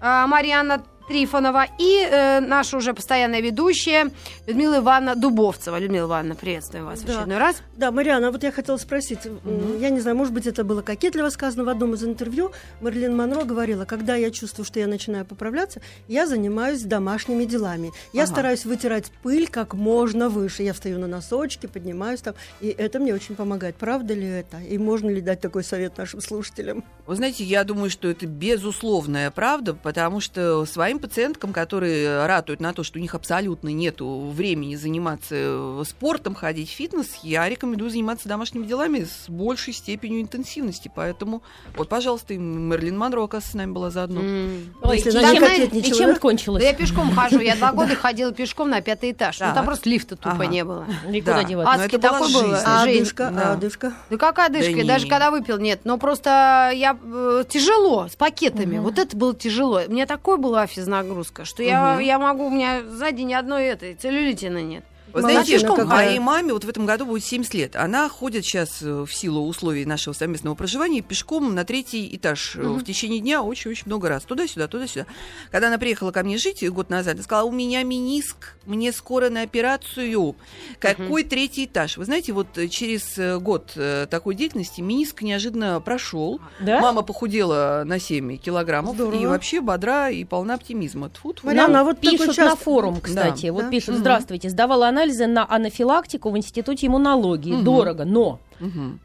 [0.00, 0.82] Марьяна
[1.14, 4.12] Трифонова и э, наша уже постоянная ведущая
[4.46, 5.76] Людмила Ивановна Дубовцева.
[5.76, 7.14] Людмила Ивановна, приветствую вас в Да.
[7.14, 7.56] очередной раз.
[7.76, 11.30] Да, Мариана, вот я хотела спросить, м, я не знаю, может быть, это было кокетливо
[11.30, 12.52] сказано в одном из интервью.
[12.80, 17.90] Марлин Монро говорила, когда я чувствую, что я начинаю поправляться, я занимаюсь домашними делами.
[18.12, 18.30] Я Ага.
[18.32, 20.62] стараюсь вытирать пыль как можно выше.
[20.62, 23.74] Я встаю на носочки, поднимаюсь там, и это мне очень помогает.
[23.74, 24.58] Правда ли это?
[24.60, 26.84] И можно ли дать такой совет нашим слушателям?
[27.08, 32.72] Вы знаете, я думаю, что это безусловная правда, потому что своим пациенткам, которые ратуют на
[32.72, 37.90] то, что у них абсолютно нет времени заниматься э, спортом, ходить в фитнес, я рекомендую
[37.90, 40.90] заниматься домашними делами с большей степенью интенсивности.
[40.94, 41.42] Поэтому,
[41.76, 44.20] вот, пожалуйста, и Мерлин Монро, оказывается, с нами была заодно.
[44.20, 46.12] Ой, Если и чем- и кокетничала, чем да?
[46.12, 46.62] это кончилось?
[46.62, 47.40] Да я пешком хожу.
[47.40, 49.40] Я два года ходила пешком на пятый этаж.
[49.40, 50.86] Ну, там просто лифта тупо не было.
[51.08, 51.44] Никуда Да.
[51.44, 51.76] деваться.
[51.76, 52.62] Но Адски это была такой был, жизнь.
[52.66, 53.42] А одышка, да.
[53.42, 53.92] а одышка?
[54.10, 54.76] Да какая дышка?
[54.80, 55.80] Да Даже когда выпил, нет.
[55.84, 58.78] Но просто я э, тяжело с пакетами.
[58.78, 59.80] Вот это было тяжело.
[59.86, 62.00] У меня такой была физнагрузка, что я, Мгм.
[62.00, 64.84] я могу, у меня сзади ни одной этой целлюлитины нет.
[65.12, 67.76] Вы знаете, моей маме вот в этом году будет 70 лет.
[67.76, 72.60] Она ходит сейчас э, в силу условий нашего совместного проживания пешком на третий этаж э,
[72.62, 74.24] в течение дня очень-очень много раз.
[74.24, 75.06] Туда-сюда, туда-сюда.
[75.50, 78.92] Когда она приехала ко мне жить э, год назад, она сказала, у меня миниск, мне
[78.92, 80.36] скоро на операцию.
[80.78, 81.96] Какой третий этаж?
[81.96, 83.72] Вы знаете, вот через год
[84.10, 86.40] такой деятельности миниск неожиданно прошел.
[86.60, 86.80] Да?
[86.80, 89.20] Мама похудела на 7 килограммов Здорово.
[89.20, 91.10] и вообще бодра и полна оптимизма.
[91.10, 91.34] Тьфу.
[91.42, 93.46] Марианна, Нам а вот пишут часто- на форум, кстати.
[93.46, 93.52] Да.
[93.52, 93.70] Вот Да?
[93.70, 97.52] пишут, здравствуйте, сдавала анализы на анафилактику в Институте иммунологии.
[97.52, 97.64] Мгм.
[97.64, 99.00] Дорого, но Мгм.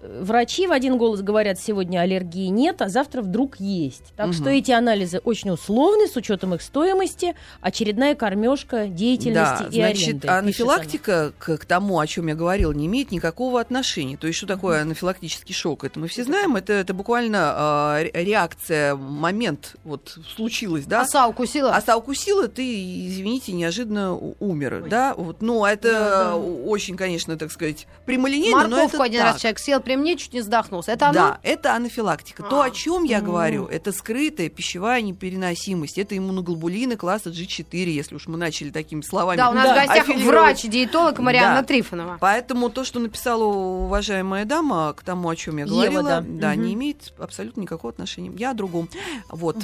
[0.00, 4.12] Э, э, врачи в один голос говорят, сегодня аллергии нет, а завтра вдруг есть.
[4.16, 4.32] Так Мгм.
[4.34, 10.08] что эти анализы очень условны с учетом их стоимости, очередная кормежка деятельности Да, и значит,
[10.08, 10.28] аренды.
[10.28, 14.16] анафилактика к, к тому, о чем я говорила, не имеет никакого отношения.
[14.16, 15.84] То есть, что такое анафилактический шок?
[15.84, 21.02] Это мы все знаем, это, это буквально а, ре- реакция, момент вот случилась, да?
[21.02, 21.74] Оса укусила?
[21.74, 22.62] Оса укусила, ты,
[23.06, 25.14] извините, неожиданно умер, да?
[25.16, 26.36] Вот, ну, это Да, да.
[26.36, 29.32] очень, конечно, так сказать, прямолинейно, но Морковку это один так.
[29.32, 30.92] раз человек съел при мне, чуть не задохнулся.
[30.92, 31.14] Это оно?
[31.14, 32.42] Да, это анафилактика.
[32.42, 32.66] То, А.
[32.66, 35.96] о чем я говорю, это скрытая пищевая непереносимость.
[35.96, 39.38] Это иммуноглобулины класса G4, если уж мы начали такими словами.
[39.38, 39.72] Да, у нас Да.
[39.72, 41.66] в гостях врач-диетолог Марианна Да.
[41.66, 42.18] Трифонова.
[42.20, 46.54] Поэтому то, что написала уважаемая дама к тому, о чем я Ева, говорила, да.
[46.54, 46.74] не Мгм.
[46.74, 48.30] имеет абсолютно никакого отношения.
[48.36, 48.90] Я о другом.
[49.30, 49.56] Вот.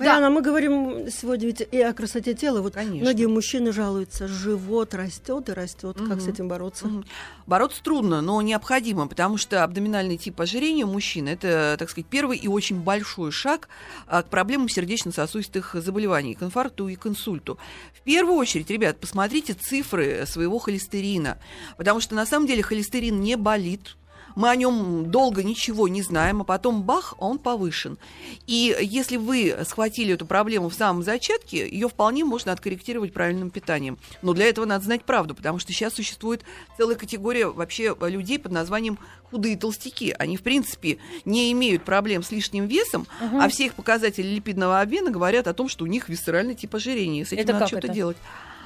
[0.00, 2.62] Марианна, мы говорим сегодня ведь и о красоте тела.
[2.62, 3.02] Вот Конечно.
[3.02, 5.98] многие мужчины жалуются, живот растет и растет.
[6.08, 6.86] Как с этим бороться?
[6.86, 7.04] Мгм.
[7.46, 12.38] Бороться трудно, но необходимо, потому что абдоминальный тип ожирения у мужчин это, так сказать, первый
[12.38, 13.68] и очень большой шаг
[14.06, 17.58] а, к проблемам сердечно-сосудистых заболеваний, к инфаркту и к инсульту.
[17.92, 21.36] В первую очередь, ребят, посмотрите цифры своего холестерина,
[21.76, 23.96] потому что на самом деле холестерин не болит,
[24.34, 27.98] мы о нем долго ничего не знаем, а потом бах, он повышен.
[28.46, 33.98] И если вы схватили эту проблему в самом зачатке, ее вполне можно откорректировать правильным питанием.
[34.22, 36.42] Но для этого надо знать правду, потому что сейчас существует
[36.76, 38.98] целая категория вообще людей под названием
[39.30, 40.14] худые толстяки.
[40.18, 45.10] Они, в принципе, не имеют проблем с лишним весом, а все их показатели липидного обмена
[45.10, 47.24] говорят о том, что у них висцеральный тип ожирения.
[47.24, 48.16] С этим Это надо что-то делать.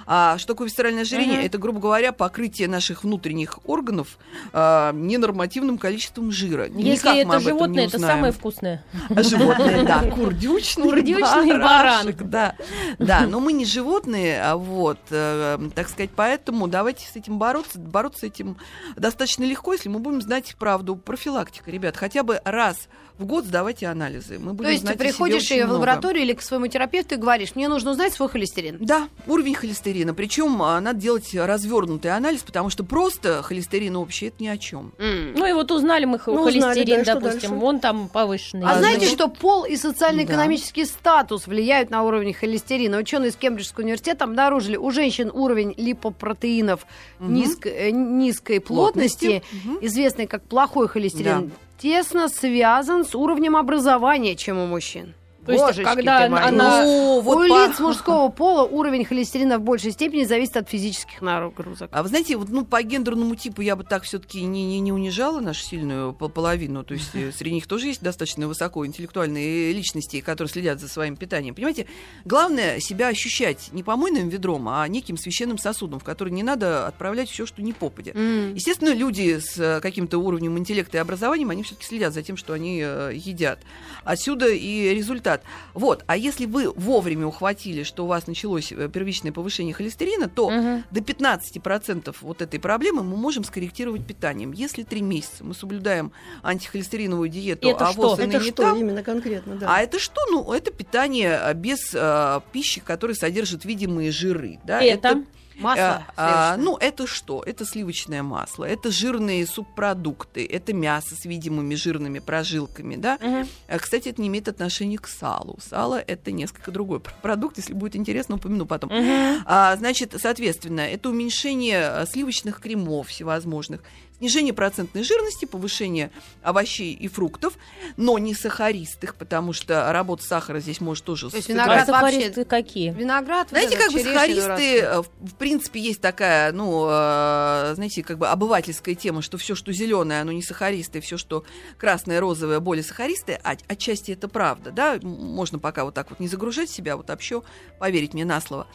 [0.06, 1.38] А что такое висцеральное ожирение?
[1.38, 1.46] Мгм.
[1.46, 4.18] Это, грубо говоря, покрытие наших внутренних органов
[4.52, 6.66] а, ненормативным количеством жира.
[6.66, 8.84] Если Никак это животное, это самое вкусное.
[9.14, 12.14] А животные, да, курдючный, Курдючный баран.
[12.20, 12.54] да,
[12.98, 17.78] да, но мы не животные, а вот, э, так сказать, поэтому давайте с этим бороться,
[17.78, 18.56] бороться с этим
[18.96, 20.96] достаточно легко, если мы будем знать правду.
[20.96, 22.88] Профилактика, ребят, хотя бы раз
[23.18, 24.38] в год сдавайте анализы.
[24.38, 27.54] Мы будем То есть ты приходишь и в лабораторию или к своему терапевту и говоришь,
[27.54, 28.78] мне нужно узнать свой холестерин.
[28.80, 30.14] Да, уровень холестерина.
[30.14, 34.92] Причем а, надо делать развернутый анализ, потому что просто холестерин общий это ни о чем.
[34.98, 35.32] М.
[35.34, 38.66] Ну и вот узнали мы Ну, узнали, холестерин, да, что допустим, вон там повышенный.
[38.66, 42.98] А А, знаете, что пол и социально-экономический статус влияют на уровень холестерина?
[42.98, 46.86] Ученые из Кембриджского университета обнаружили, у женщин уровень липопротеинов
[47.20, 51.54] низк- э, низкой плотности, Плотности, известный как плохой холестерин, Да.
[51.78, 55.14] Тесно связан с уровнем образования, чем у мужчин.
[55.46, 55.64] То есть,
[55.96, 60.24] когда она- она- Ну, вот у по- лиц мужского пола уровень холестерина в большей степени
[60.24, 61.90] зависит от физических нагрузок.
[61.92, 64.92] А вы знаете, вот, ну, по гендерному типу я бы так все-таки не, не, не
[64.92, 66.82] унижала нашу сильную по- половину.
[66.84, 71.54] То есть э, среди них тоже есть достаточно высокоинтеллектуальные личности, которые следят за своим питанием.
[71.54, 71.86] Понимаете,
[72.24, 77.28] главное себя ощущать не помойным ведром, а неким священным сосудом, в который не надо отправлять
[77.30, 78.12] все, что не попадя.
[78.14, 78.54] М.
[78.54, 82.52] Естественно, люди с э, каким-то уровнем интеллекта и образованием, они все-таки следят за тем, что
[82.52, 83.58] они э, едят.
[84.04, 85.33] Отсюда и результат.
[85.74, 86.04] Вот.
[86.06, 90.84] А если вы вовремя ухватили, что у вас началось э, первичное повышение холестерина, то Мгм.
[90.90, 94.52] до 15% вот этой проблемы мы можем скорректировать питанием.
[94.52, 98.02] Если три месяца мы соблюдаем антихолестериновую диету, Это а что?
[98.02, 99.66] ВОЗ Это не что там, именно конкретно, да.
[99.74, 100.20] а это что?
[100.30, 104.58] Ну, это питание а, без а, пищи, которая содержит видимые жиры.
[104.64, 104.80] Да?
[104.82, 105.24] Это?
[105.58, 105.82] Масло.
[105.84, 106.64] а, а, сливочное.
[106.72, 107.42] ну, это что?
[107.44, 113.18] Это сливочное масло, это жирные субпродукты, это мясо с видимыми жирными прожилками, да?
[113.20, 113.48] Мгм.
[113.68, 115.58] А, Кстати, это не имеет отношения к салу.
[115.60, 118.90] Сало– это несколько другой пр- продукт, если будет интересно, упомяну потом.
[118.90, 119.42] Мгм.
[119.46, 123.82] А, значит, соответственно, это уменьшение а, сливочных кремов всевозможных,
[124.18, 126.10] снижение процентной жирности, повышение
[126.42, 127.54] овощей и фруктов,
[127.96, 131.30] но не сахаристых, потому что работа сахара здесь может тоже...
[131.30, 131.66] То есть сыграть.
[131.66, 132.90] А Виноград вообще- сахаристы какие?
[132.92, 133.48] Виноград.
[133.50, 134.80] вот Знаете, как бы черешню сахаристы, дурацкую.
[134.80, 139.54] э, в в принципе, есть такая, ну, э, знаете, как бы обывательская тема, что все,
[139.54, 141.44] что зеленое, оно не сахаристое, все, что
[141.76, 146.28] красное, розовое, более сахаристое, а отчасти это правда, да, можно пока вот так вот не
[146.28, 147.42] загружать себя, вот общо
[147.78, 148.66] поверить мне на слово.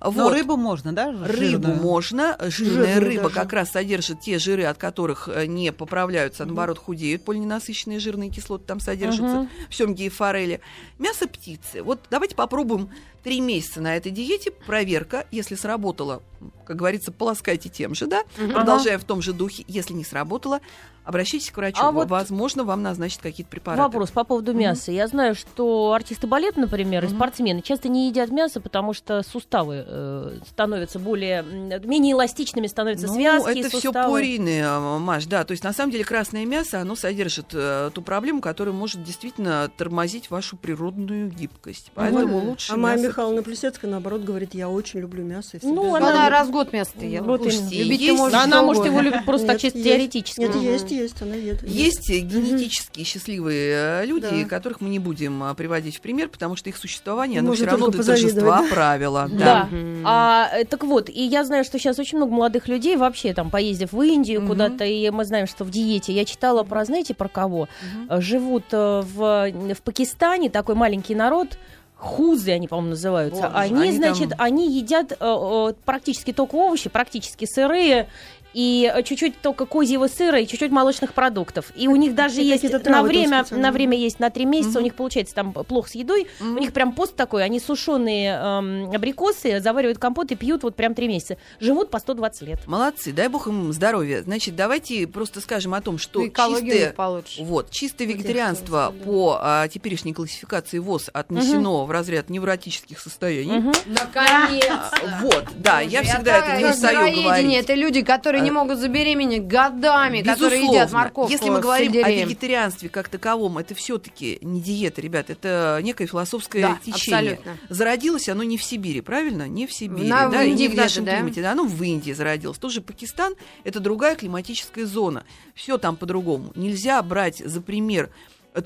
[0.00, 0.32] Но Вот.
[0.32, 1.10] рыбу можно, да?
[1.12, 1.74] Рыбу жирную?
[1.80, 2.36] можно.
[2.40, 3.34] Жирная Жирную рыба даже.
[3.34, 7.24] как раз содержит те жиры, от которых э, не поправляются, а наоборот худеют.
[7.24, 9.50] Полиненасыщенные жирные кислоты там содержатся Мгм.
[9.68, 10.60] в семге и форели.
[10.98, 11.82] Мясо птицы.
[11.82, 12.90] Вот давайте попробуем
[13.22, 14.50] три месяца на этой диете.
[14.50, 15.26] Проверка.
[15.30, 16.22] Если сработало,
[16.66, 18.22] как говорится, полоскайте тем же, да?
[18.52, 19.64] Продолжаем в том же духе.
[19.68, 20.60] Если не сработало,
[21.04, 21.78] обращайтесь к врачу.
[21.82, 23.82] А вот- Возможно, вам назначат какие-то препараты.
[23.82, 24.92] Вопрос по поводу мяса.
[24.92, 29.84] Я знаю, что артисты балета, например, и спортсмены часто не едят мясо, потому что суставы
[29.86, 35.44] э, становятся более менее эластичными, становятся Ну, связки, это все пурины, э, Маш, да.
[35.44, 39.70] То есть, на самом деле, красное мясо, оно содержит э, ту проблему, которая может действительно
[39.76, 41.90] тормозить вашу природную гибкость.
[41.94, 45.58] Поэтому лучше А Майя мясо- Михайловна Плесецкая, наоборот, говорит, я очень люблю мясо.
[45.62, 45.94] Ну, ем».
[45.94, 47.24] Она, она- раз в год мясо ела.
[47.24, 47.44] Вот.
[47.44, 50.40] Любить есть- она, может, его любит просто так чисто теоретически.
[50.40, 51.62] Нет, есть, есть, она ест.
[51.62, 54.48] Есть генетически счастливые э, люди, Да.
[54.48, 57.88] которых мы не будем а, приводить в пример, потому что их существование, оно все равно
[57.88, 59.28] для торжества позавидовать, правила.
[59.32, 59.64] Да.
[59.70, 60.04] Мгм.
[60.06, 63.50] А, э, так вот, и я знаю, что сейчас очень много молодых людей, вообще там,
[63.50, 64.48] поездив в Индию Мгм.
[64.48, 66.12] куда-то, и мы знаем, что в диете.
[66.12, 67.68] Я читала про, знаете, про кого?
[68.08, 71.58] Э, Живут в, в Пакистане, такой маленький народ,
[71.96, 73.42] хузы они, по-моему, называются.
[73.42, 78.08] Боже, они, они значит, там- они едят э, э, практически только овощи, практически сырые,
[78.54, 81.66] и э, чуть-чуть только козьего сыра и чуть-чуть молочных продуктов.
[81.74, 84.78] И у них даже И есть на время, на время есть на три месяца, Мгм.
[84.78, 86.56] у них получается там плохо с едой, Мгм.
[86.56, 90.94] у них прям пост такой, они сушеные эм, абрикосы заваривают компот и пьют вот прям
[90.94, 91.36] три месяца.
[91.60, 92.60] Живут по 120 лет.
[92.66, 94.22] Молодцы, дай бог им здоровья.
[94.22, 97.42] Значит, давайте просто скажем о том, что Ну, чистое, получше.
[97.42, 103.58] вот, чистое вегетарианство хотела по а, теперешней классификации ВОЗ отнесено в разряд невротических состояний.
[103.58, 103.72] Мгм.
[103.86, 105.18] Наконец-то.
[105.22, 107.54] Вот, да, я всегда это не устаю говорить.
[107.56, 110.98] Это люди, которые не А, могут забеременеть годами, которые едят Безусловно.
[110.98, 116.06] морковку Если мы говорим о вегетарианстве как таковом, это все-таки не диета, ребят, это некое
[116.06, 117.32] философское Да, течение.
[117.32, 117.58] абсолютно.
[117.68, 119.48] Зародилось оно не в Сибири, правильно?
[119.48, 121.16] Не в Сибири, На- в да, и Индии не в нашем да?
[121.16, 122.58] климате, да, оно в Индии зародилось.
[122.58, 125.24] Тоже Пакистан это другая климатическая зона.
[125.54, 126.52] Все там по-другому.
[126.54, 128.10] Нельзя брать за пример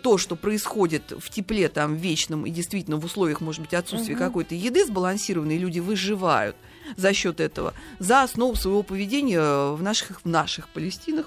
[0.03, 4.55] то, что происходит в тепле там вечном и действительно в условиях, может быть, отсутствия какой-то
[4.55, 6.57] еды сбалансированной, люди выживают
[6.97, 9.41] за счет этого, за основу своего поведения
[9.75, 11.27] в наших, в наших Палестинах,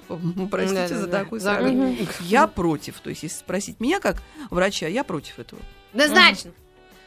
[0.49, 1.19] простите за Да-да-да.
[1.23, 2.07] такой За- сравнение.
[2.21, 2.99] Я против.
[2.99, 5.61] То есть, если спросить меня как врача, я против этого.
[5.93, 6.51] Однозначно.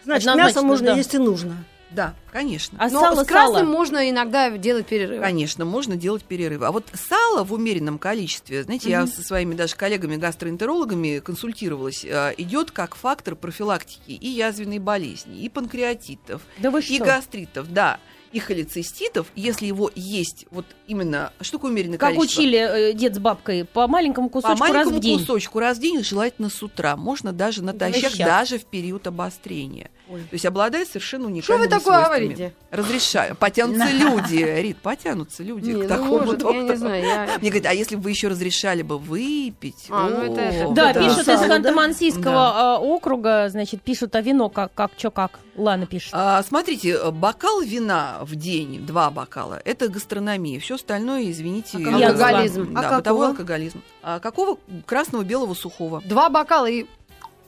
[0.04, 0.96] Значит, Однозначно, мясо можно да.
[0.96, 1.64] есть и нужно.
[1.90, 2.76] Да, конечно.
[2.80, 3.68] А Но сало, с красным сало.
[3.72, 5.20] можно иногда делать перерыв.
[5.20, 6.66] Конечно, можно делать перерывы.
[6.66, 12.70] А вот сало в умеренном количестве, знаете, я со своими даже коллегами-гастроэнтерологами консультировалась, э, идет
[12.72, 17.04] как фактор профилактики и язвенной болезни, и панкреатитов, Да вы и что?
[17.04, 18.00] гастритов, да.
[18.34, 22.40] И холециститов, если его есть вот именно, что такое умеренное Как количество?
[22.42, 25.18] учили э, дед с бабкой, по маленькому По кусочку раз маленькому в день.
[25.20, 26.96] кусочку раз в день, желательно с утра.
[26.96, 28.26] Можно даже натощак, Натощак.
[28.26, 29.90] даже в период обострения.
[30.06, 31.32] То есть обладает совершенно Что вы
[31.64, 32.26] уникальными такое свойствами.
[32.34, 32.54] говорите?
[32.70, 33.36] Разрешаю.
[33.36, 34.36] Потянутся люди.
[34.60, 36.76] Рит, потянутся люди Не, к ну, такому может, я не доктору.
[36.78, 39.86] знаю, я- Мне говорят, а если бы вы еще разрешали бы выпить?
[39.88, 41.00] А, ну это- Да, Да.
[41.02, 41.46] пишут из да?
[41.58, 45.38] Ханты-Мансийского э, округа, значит, пишут о вино, как, как, чё, как.
[45.56, 46.10] Лана пишет.
[46.12, 50.58] А, смотрите, э, бокал вина в день, два бокала, это гастрономия.
[50.60, 52.74] Все остальное, извините, А алкоголизм?
[52.74, 53.26] Да, А бытовой какого?
[53.28, 53.82] алкоголизм.
[54.02, 54.58] А какого?
[54.86, 56.02] Красного, белого, сухого.
[56.04, 56.86] Два бокала и...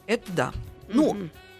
[0.06, 0.52] Это да.
[0.88, 1.16] Ну,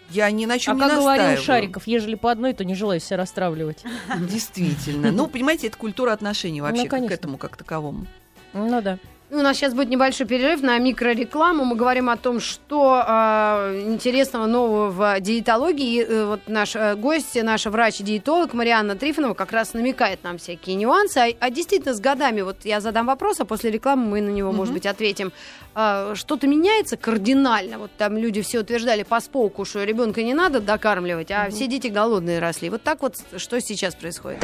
[0.09, 1.41] я ни на чем а не как говорил.
[1.41, 3.83] Шариков, ежели по одной, то не желаю себя расстраивать.
[4.19, 5.11] Действительно.
[5.11, 7.13] Ну, понимаете, это культура отношений вообще к конечно.
[7.13, 8.07] этому как таковому.
[8.53, 8.97] Ну да.
[9.29, 11.65] У нас сейчас будет небольшой перерыв на микрорекламу.
[11.65, 15.95] Мы говорим о том, что э, интересного нового в диетологии.
[15.95, 20.77] И, э, вот наш э, гость, наш врач-диетолог Марианна Трифонова как раз намекает нам всякие
[20.77, 21.17] нюансы.
[21.17, 24.53] А, а действительно, с годами, вот я задам вопрос, а после рекламы мы на него,
[24.53, 25.33] может быть, ответим.
[25.75, 27.79] А, что-то меняется кардинально?
[27.79, 31.87] Вот там люди все утверждали по сполку, что ребенка не надо докармливать, а все дети
[31.87, 32.69] голодные росли.
[32.69, 34.41] Вот так вот, что сейчас происходит?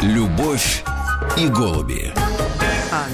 [0.00, 0.84] Любовь
[1.36, 2.12] и голуби.
[2.94, 3.08] А,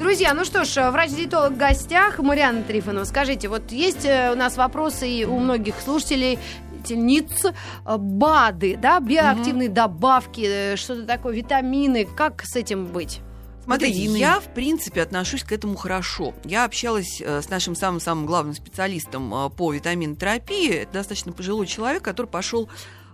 [0.00, 3.04] Друзья, ну что ж, врач-диетолог в гостях, Марианна Трифонова.
[3.04, 6.40] Скажите, вот есть э, у нас вопросы и у многих слушателей,
[6.88, 7.44] ниц,
[7.84, 13.20] БАДы, да, биоактивные добавки, э, что-то такое, витамины, как с этим быть?
[13.64, 14.16] Витамины.
[14.16, 16.34] я, в принципе, отношусь к этому хорошо.
[16.44, 20.82] Я общалась э, с нашим самым-самым главным специалистом э, по витаминотерапии.
[20.82, 22.68] Это достаточно пожилой человек, который пошел э,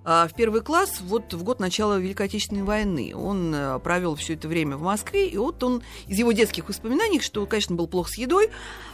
[0.04, 3.12] в первый класс вот в год начала Великой Отечественной войны.
[3.14, 7.20] Он э, провел все это время в Москве, и вот он из его детских воспоминаний,
[7.20, 8.50] что, конечно, был плохо с едой,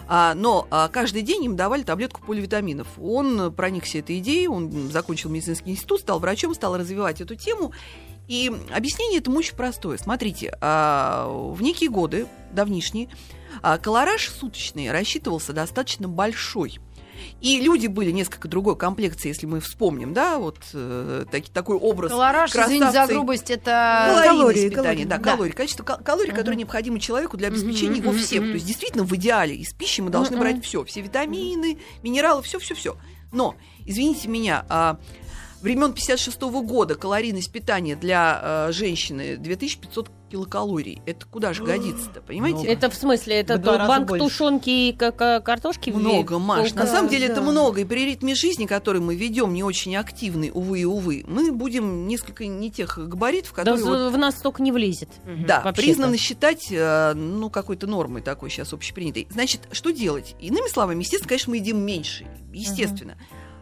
[0.06, 2.88] а, но а, каждый день им давали таблетку поливитаминов.
[2.98, 7.72] Он проникся этой идеей, он закончил медицинский институт, стал врачом, стал развивать эту тему.
[8.26, 9.96] И объяснение этому очень простое.
[9.96, 13.08] Смотрите, а, в некие годы, давнишние,
[13.62, 16.78] а, колораж суточный рассчитывался достаточно большой.
[17.40, 22.10] И люди были несколько другой комплекции, если мы вспомним, да, вот э, таки- такой образ.
[22.10, 24.20] Колораж, извините за грубость, это...
[24.24, 25.04] Калории, питания, калории.
[25.04, 25.22] да, Да.
[25.32, 28.40] калории, количество кал- калорий, которые необходимы человеку для обеспечения Мгм, его всех.
[28.42, 28.50] мгм.
[28.50, 30.40] То есть действительно в идеале из пищи мы должны Мгм.
[30.44, 32.96] брать все, все витамины, минералы, все, все, все.
[33.30, 34.98] Но извините меня, а,
[35.62, 41.00] времен 56 года калорийность питания для э, женщины 2500 килокалорий.
[41.06, 42.66] Это куда же годится-то, понимаете?
[42.66, 44.24] Это в смысле, это банк больше.
[44.26, 45.88] тушенки и ка- ка- картошки?
[45.90, 46.74] в- Много, Маш.
[46.74, 47.50] На Да, самом деле это да.
[47.50, 47.80] много.
[47.80, 52.06] И при ритме жизни, который мы ведем, не очень активный, увы и увы, мы будем
[52.06, 53.84] несколько не тех габаритов, Да которые...
[53.84, 55.08] вот- в нас столько не влезет.
[55.46, 59.26] Да, признано считать, э, ну, какой-то нормой такой сейчас общепринятой.
[59.30, 60.36] Значит, что делать?
[60.40, 62.26] Иными словами, естественно, конечно, мы едим меньше.
[62.52, 63.16] Естественно.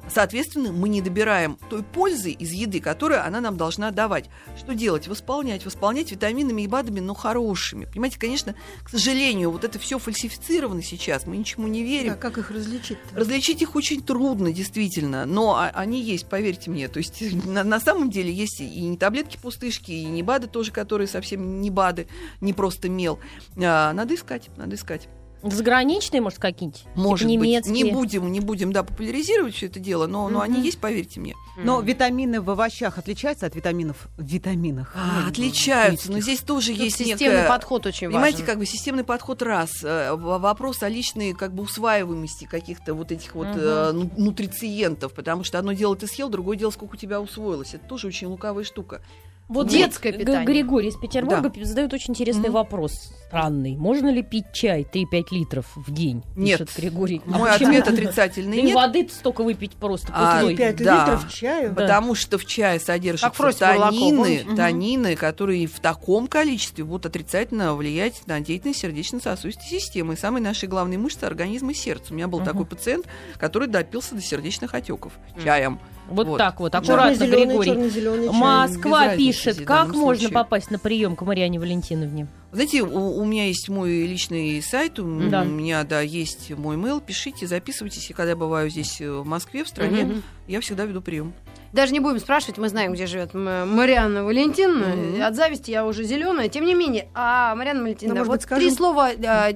[0.09, 4.31] Соответственно, мы не добираем той пользы из еды, которую она нам должна давать.
[4.57, 5.09] Что делать?
[5.09, 5.64] Восполнять.
[5.64, 7.87] Восполнять витаминами и БАДами, но хорошими.
[7.87, 11.27] Понимаете, конечно, к сожалению, вот это все фальсифицировано сейчас.
[11.27, 12.12] Мы ничему не верим.
[12.12, 12.99] А как их различить?
[13.12, 16.88] Различить их очень трудно, действительно, но а- они есть, поверьте мне.
[16.88, 20.73] То есть на, на самом деле есть и не таблетки пустышки, и не БАДы тоже,
[20.73, 22.07] которые совсем не БАДы,
[22.40, 23.19] не просто мел.
[23.57, 25.09] А, надо искать, надо искать.
[25.42, 26.81] Заграничные, может, какие-нибудь?
[26.81, 27.72] Типа Может быть, немецкие.
[27.75, 30.62] не будем, не будем, да, популяризировать все это дело, но, но они Мгм.
[30.62, 31.35] есть, поверьте мне.
[31.59, 34.92] Но витамины в овощах отличаются от витаминов в витаминах?
[34.96, 37.49] А, Ну, отличаются, но здесь тоже Тут есть системный некая...
[37.49, 38.46] подход очень Понимаете, важен.
[38.46, 43.12] как бы системный подход раз, э, в- вопрос о личной как бы усваиваемости каких-то вот
[43.12, 46.96] этих вот э, ну- нутрициентов, потому что одно дело ты съел, другое дело сколько у
[46.99, 47.75] тебя усвоилось.
[47.75, 49.01] Это тоже очень лукавая штука.
[49.49, 50.45] Вот Детское Г- питание.
[50.45, 52.55] Григорий из Петербурга задает очень интересный Мгм.
[52.55, 53.13] вопрос.
[53.29, 53.77] Странный.
[53.77, 56.25] Можно ли пить чай 3-5 литров в день?
[56.35, 56.59] Нет.
[56.61, 57.23] Пишет Григорий.
[57.27, 57.69] А Мой почему?
[57.71, 58.75] ответ отрицательный Да нет.
[58.75, 60.57] воды столько выпить просто А, пустой.
[60.57, 61.01] 5 да.
[61.05, 61.69] литров чаю?
[61.71, 61.83] Да.
[61.83, 68.27] Потому что в чае содержатся молоко, танины, танины, которые в таком количестве будут отрицательно влиять
[68.27, 72.13] на деятельность сердечно-сосудистой системы и самой нашей главной мышцы организма сердца.
[72.13, 72.47] У меня был Мгм.
[72.49, 73.07] такой пациент,
[73.39, 75.79] который допился до сердечных отеков чаем.
[76.09, 76.38] Вот, Вот.
[76.38, 77.90] так вот, аккуратно, Черно-зеленый, Григорий.
[77.90, 78.31] чай.
[78.33, 80.31] Москва без разницы пишет, как можно случае.
[80.31, 82.29] попасть на прием к Марьяне Валентиновне?
[82.53, 85.42] Знаете, у, у меня есть мой личный сайт, у, Да.
[85.42, 89.27] у меня, да, есть мой mail, пишите, записывайтесь, и когда я бываю здесь э, в
[89.27, 90.23] Москве, в стране, Мгм.
[90.47, 91.33] я всегда веду прием.
[91.73, 94.95] Даже не будем спрашивать, мы знаем, где живет Марианна Валентиновна.
[94.95, 95.23] Мгм.
[95.23, 96.49] От зависти я уже зеленая.
[96.49, 98.64] Тем не менее, а Марианна Валентиновна, Ну, вот быть, скажем?
[98.66, 99.53] три слова э,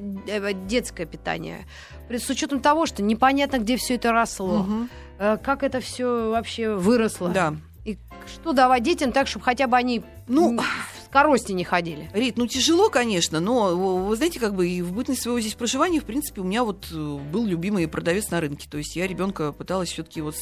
[0.67, 1.67] детское питание.
[2.09, 4.91] При- С учетом того, что непонятно, где все это росло, Мгм.
[5.21, 7.29] Э, как это все вообще выросло.
[7.29, 7.55] Да.
[7.85, 10.61] И что давать детям так, чтобы хотя бы они Ну, м,
[11.07, 12.11] в коросте не ходили.
[12.13, 16.01] Рит, ну тяжело, конечно, но вы знаете, как бы и в бытность своего здесь проживания,
[16.01, 16.95] в принципе, у меня вот э,
[17.33, 18.69] был любимый продавец на рынке.
[18.69, 20.35] То есть я ребенка пыталась все-таки вот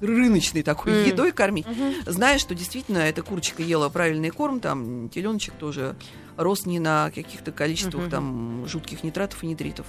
[0.00, 1.06] рыночной такой Мгм.
[1.08, 1.66] едой кормить,
[2.06, 5.96] зная, что действительно эта курочка ела правильный корм, там теленочек тоже
[6.36, 8.10] рос не на каких-то количествах Мгм.
[8.10, 9.86] там жутких нитратов и нитритов.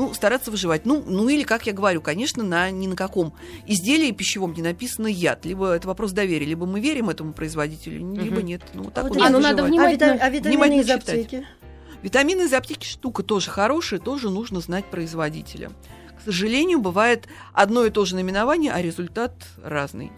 [0.00, 0.86] Ну, стараться выживать.
[0.86, 3.34] Ну, ну или, как я говорю, конечно, на ни на каком
[3.66, 5.44] изделии пищевом не написано яд.
[5.44, 8.46] Либо это вопрос доверия, либо мы верим этому производителю, либо Мгм.
[8.46, 8.62] нет.
[8.72, 10.80] Ну, вот так Вот вот я- надо ну, надо внимательно- А, вита- а витамины внимательно
[10.80, 11.08] из читать.
[11.24, 11.46] аптеки?
[12.02, 15.70] Витамины из аптеки штука тоже хорошая, тоже нужно знать производителя.
[16.18, 19.32] К сожалению, бывает одно и то же наименование, а результат
[19.62, 20.10] разный.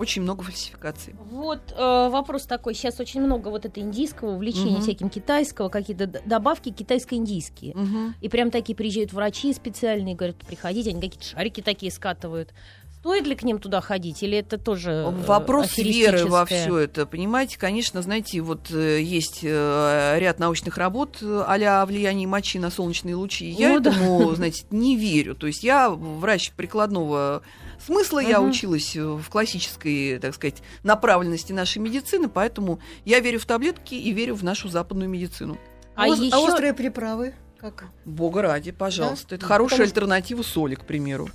[0.00, 1.14] Очень много фальсификаций.
[1.30, 2.72] Вот э, вопрос такой.
[2.74, 4.80] Сейчас очень много вот это индийского увлечения Мгм.
[4.80, 7.74] всяким китайского, какие-то добавки китайско-индийские.
[8.22, 12.54] И прям такие приезжают врачи специальные, говорят, приходите, они какие-то шарики такие скатывают.
[13.00, 17.06] Стоит ли к ним туда ходить, или это тоже э, Вопрос веры во все это,
[17.06, 22.70] понимаете, конечно, знаете, вот э, есть э, ряд научных работ а-ля о влиянии мочи на
[22.70, 23.48] солнечные лучи.
[23.50, 23.90] Я Ну да.
[23.90, 25.34] этому, знаете, не верю.
[25.34, 27.40] То есть я врач прикладного
[27.84, 28.50] смысла, я Мгм.
[28.50, 34.12] училась э, в классической, так сказать, направленности нашей медицины, поэтому я верю в таблетки и
[34.12, 35.58] верю в нашу западную медицину.
[35.96, 37.34] А, ос- еще острые приправы?
[37.60, 37.84] Как?
[38.06, 39.26] Бога ради, пожалуйста.
[39.30, 39.36] Да?
[39.36, 41.28] Это хорошая Потому альтернатива соли, к примеру.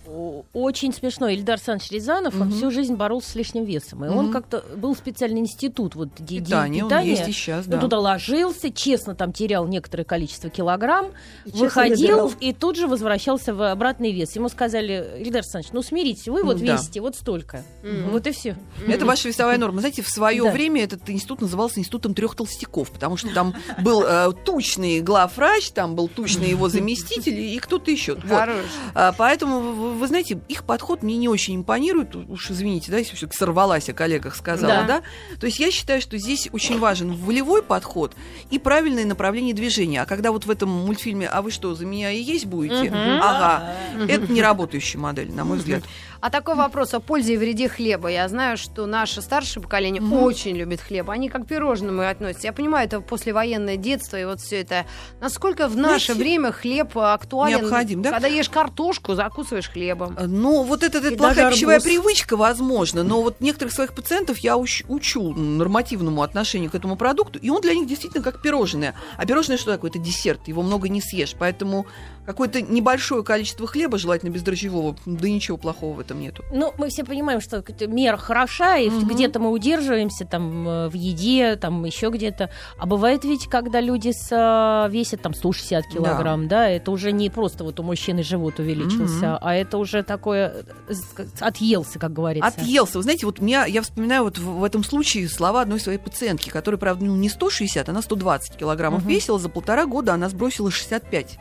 [0.54, 1.28] очень смешно.
[1.30, 2.52] Ильдар Александрович Рязанов, он Мгм.
[2.58, 4.06] всю жизнь боролся с лишним весом.
[4.06, 4.34] И он Мгм.
[4.34, 7.10] как-то был специальный институт вот ди- Питание, он питания.
[7.12, 7.80] есть и сейчас, Он да.
[7.80, 11.12] туда ложился, честно там терял некоторое количество килограмм,
[11.46, 14.36] И выходил и тут же возвращался в обратный вес.
[14.36, 16.74] Ему сказали, Ильдар Александрович, ну смиритесь, вы вот Ну да.
[16.74, 17.64] весите вот столько.
[17.84, 18.10] Мгм.
[18.12, 18.56] Вот и все.
[18.88, 19.80] Это ваша весовая норма.
[19.82, 20.52] Знаете, в свое Да.
[20.52, 23.54] время этот институт назывался институтом трех толстяков, потому что там
[23.84, 28.16] был э, тучный главврач, там был тучный его заместитель и кто-то еще.
[28.16, 28.30] Вот.
[28.30, 28.66] Хорош.
[28.94, 32.16] А, поэтому, вы, вы знаете, их подход мне не очень импонирует.
[32.16, 35.02] Уж извините, да, если все-таки сорвалась, о коллегах сказала, Да.
[35.32, 35.38] да.
[35.40, 38.14] То есть я считаю, что здесь очень важен волевой подход
[38.50, 40.02] и правильное направление движения.
[40.02, 43.76] А когда вот в этом мультфильме «А вы что, за меня и есть будете?» Ага,
[44.08, 45.84] это не работающая модель, на мой взгляд.
[46.26, 48.08] А такой вопрос о пользе и вреде хлеба.
[48.10, 50.24] Я знаю, что наше старшее поколение Мгм.
[50.24, 51.12] очень любит хлеб.
[51.12, 52.48] Они как к пирожному относятся.
[52.48, 54.88] Я понимаю, это послевоенное детство и вот все это.
[55.22, 57.60] Насколько в наше Знаете, время хлеб актуален?
[57.60, 58.10] необходим, да?
[58.10, 60.18] Когда ешь картошку, закусываешь хлебом.
[60.20, 64.84] Ну, вот это, это плохая пищевая привычка, возможно, но вот некоторых своих пациентов я уч-
[64.88, 68.96] учу нормативному отношению к этому продукту, и он для них действительно как пирожное.
[69.18, 69.92] А пирожное что такое?
[69.92, 71.86] Это десерт, его много не съешь, поэтому
[72.26, 76.44] какое-то небольшое количество хлеба, желательно бездрожжевого, да ничего плохого в этом нету.
[76.52, 79.08] Ну, мы все понимаем, что мера хороша, и Мгм.
[79.08, 82.50] где-то мы удерживаемся, там, э, в еде, там, еще где-то.
[82.78, 86.70] А бывает ведь, когда люди с, э, весят там 160 килограмм, да.
[86.70, 89.38] это уже не просто вот у мужчины живот увеличился, Мгм.
[89.42, 90.94] а это уже такое, э,
[91.40, 92.48] отъелся, как говорится.
[92.48, 92.98] Отъелся.
[92.98, 96.50] Вы знаете, вот меня, я вспоминаю вот в, в этом случае слова одной своей пациентки,
[96.50, 99.10] которая, правда, ну, не 160, она 120 килограммов Мгм.
[99.10, 101.38] весила, за полтора года она сбросила 65.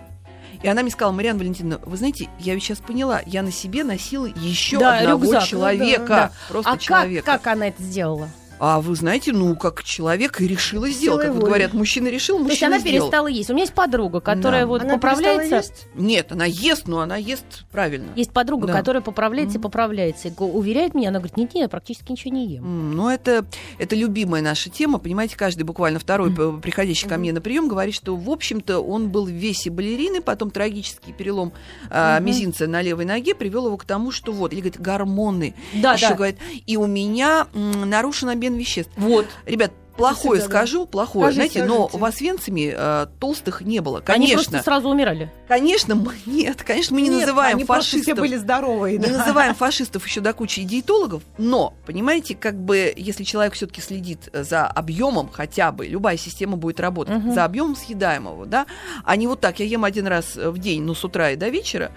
[0.64, 3.84] И она мне сказала, Марьяна Валентиновна, вы знаете, я ведь сейчас поняла, я на себе
[3.84, 5.42] носила еще Да, одного рюкзак.
[5.42, 6.06] Ну человека.
[6.08, 6.32] да, да.
[6.48, 7.26] Просто а как, человека.
[7.26, 8.30] как она это сделала?
[8.60, 11.26] А вы знаете, ну, как человек и решила сделать.
[11.26, 13.06] Как вот говорят, мужчина решил, То есть мужчина она сделал.
[13.08, 13.50] перестала есть.
[13.50, 14.66] У меня есть подруга, которая Да.
[14.66, 15.56] вот Она поправляется.
[15.56, 15.86] есть?
[15.94, 18.08] Нет, она ест, но она ест правильно.
[18.16, 18.72] Есть подруга, Да.
[18.74, 20.28] которая поправляется и поправляется.
[20.28, 22.64] И го- уверяет меня, она говорит, нет, нет, я практически ничего не ем.
[22.64, 23.44] М, Ну, это,
[23.78, 24.98] это любимая наша тема.
[24.98, 29.08] Понимаете, каждый буквально второй, п- приходящий ко мне на прием, говорит, что, в общем-то, он
[29.08, 31.52] был в весе балерины, потом трагический перелом
[31.90, 32.26] а, Мгм.
[32.26, 35.54] мизинца на левой ноге привел его к тому, что вот, или говорит, гормоны.
[35.74, 36.14] Да, Еще да.
[36.14, 36.36] говорит,
[36.66, 38.92] и у меня м, нарушен обмен веществ.
[38.96, 39.26] Вот.
[39.46, 40.58] Ребят, плохое Всегда, да.
[40.66, 41.32] скажу, плохое.
[41.32, 41.98] Скажите, Знаете, но скажите.
[41.98, 43.98] вас венцами э, толстых не было.
[44.06, 44.50] Они Конечно.
[44.50, 45.32] просто сразу умирали.
[45.46, 48.18] Конечно, мы, нет, конечно, мы не Нет, называем они просто все фашистов.
[48.18, 48.98] были здоровые.
[48.98, 49.18] Не да.
[49.18, 54.66] называем фашистов еще до кучи диетологов, но, понимаете, как бы, если человек все-таки следит за
[54.66, 57.32] объемом хотя бы, любая система будет работать, Мгм.
[57.32, 58.66] за объемом съедаемого, да,
[59.04, 61.48] а не вот так, я ем один раз в день, ну, с утра и до
[61.50, 61.92] вечера,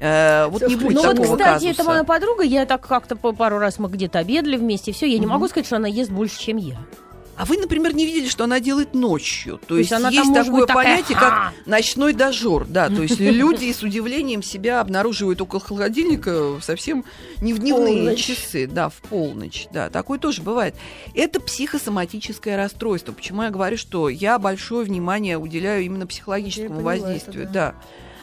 [0.00, 1.84] э, вот не будет Ну вот, кстати, это казуса.
[1.84, 5.46] моя подруга, я так как-то пару раз мы где-то обедали вместе, все, я не могу
[5.48, 6.78] сказать, что она ест больше, чем я.
[7.40, 9.56] А вы, например, не видели, что она делает ночью.
[9.56, 12.66] То, То есть есть, она есть такое такая, понятие, «Ха!» как ночной дожор.
[12.68, 17.02] Да, то есть люди с удивлением себя обнаруживают около холодильника совсем
[17.40, 18.22] не в дневные Полночь.
[18.22, 19.68] часы, да, в полночь.
[19.72, 20.74] Да, такое тоже бывает.
[21.14, 23.12] Это психосоматическое расстройство.
[23.12, 27.46] Почему я говорю, что я большое внимание уделяю именно психологическому это, воздействию.
[27.46, 27.72] да.
[27.72, 27.74] да.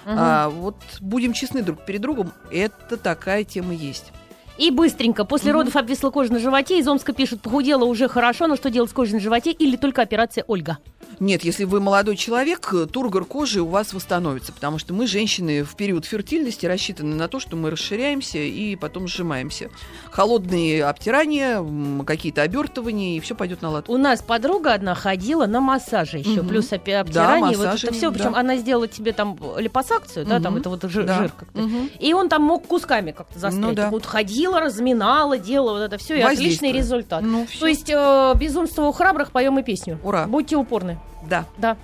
[0.08, 0.16] Мгм.
[0.18, 4.14] А, вот будем честны друг перед другом, это такая тема есть.
[4.58, 8.55] И быстренько, после родов обвисла кожа на животе, из Омска пишут, похудела уже хорошо, но
[8.55, 10.78] что делать с кожей на животе или только операция Ольга?
[11.20, 15.76] Нет, если вы молодой человек, тургор кожи у вас восстановится, потому что мы, женщины, в
[15.76, 19.70] период фертильности рассчитаны на то, что мы расширяемся и потом сжимаемся.
[20.12, 21.64] Холодные обтирания,
[22.05, 23.86] какие-то обертывания, и все пойдет на лад.
[23.89, 26.49] У нас подруга одна ходила на массаже еще, Мгм.
[26.49, 28.12] плюс обтирание, вот массажи, это все.
[28.12, 28.39] Причем да.
[28.39, 31.18] она сделала тебе там липосакцию, да, там это вот жир, Да.
[31.18, 31.60] жир как-то.
[31.60, 31.89] Мгм.
[31.99, 33.66] И он там мог кусками как-то застрять.
[33.66, 33.89] Ну да.
[33.89, 34.05] Вот
[34.48, 37.22] ходила, разминала, делала вот это все, и отличный результат.
[37.24, 37.48] Ну.
[37.60, 40.00] То есть э, безумство у храбрых, поем и песню.
[40.04, 40.26] Ура.
[40.28, 40.98] Будьте упорны.
[41.30, 41.45] Да.
[41.58, 41.78] Да.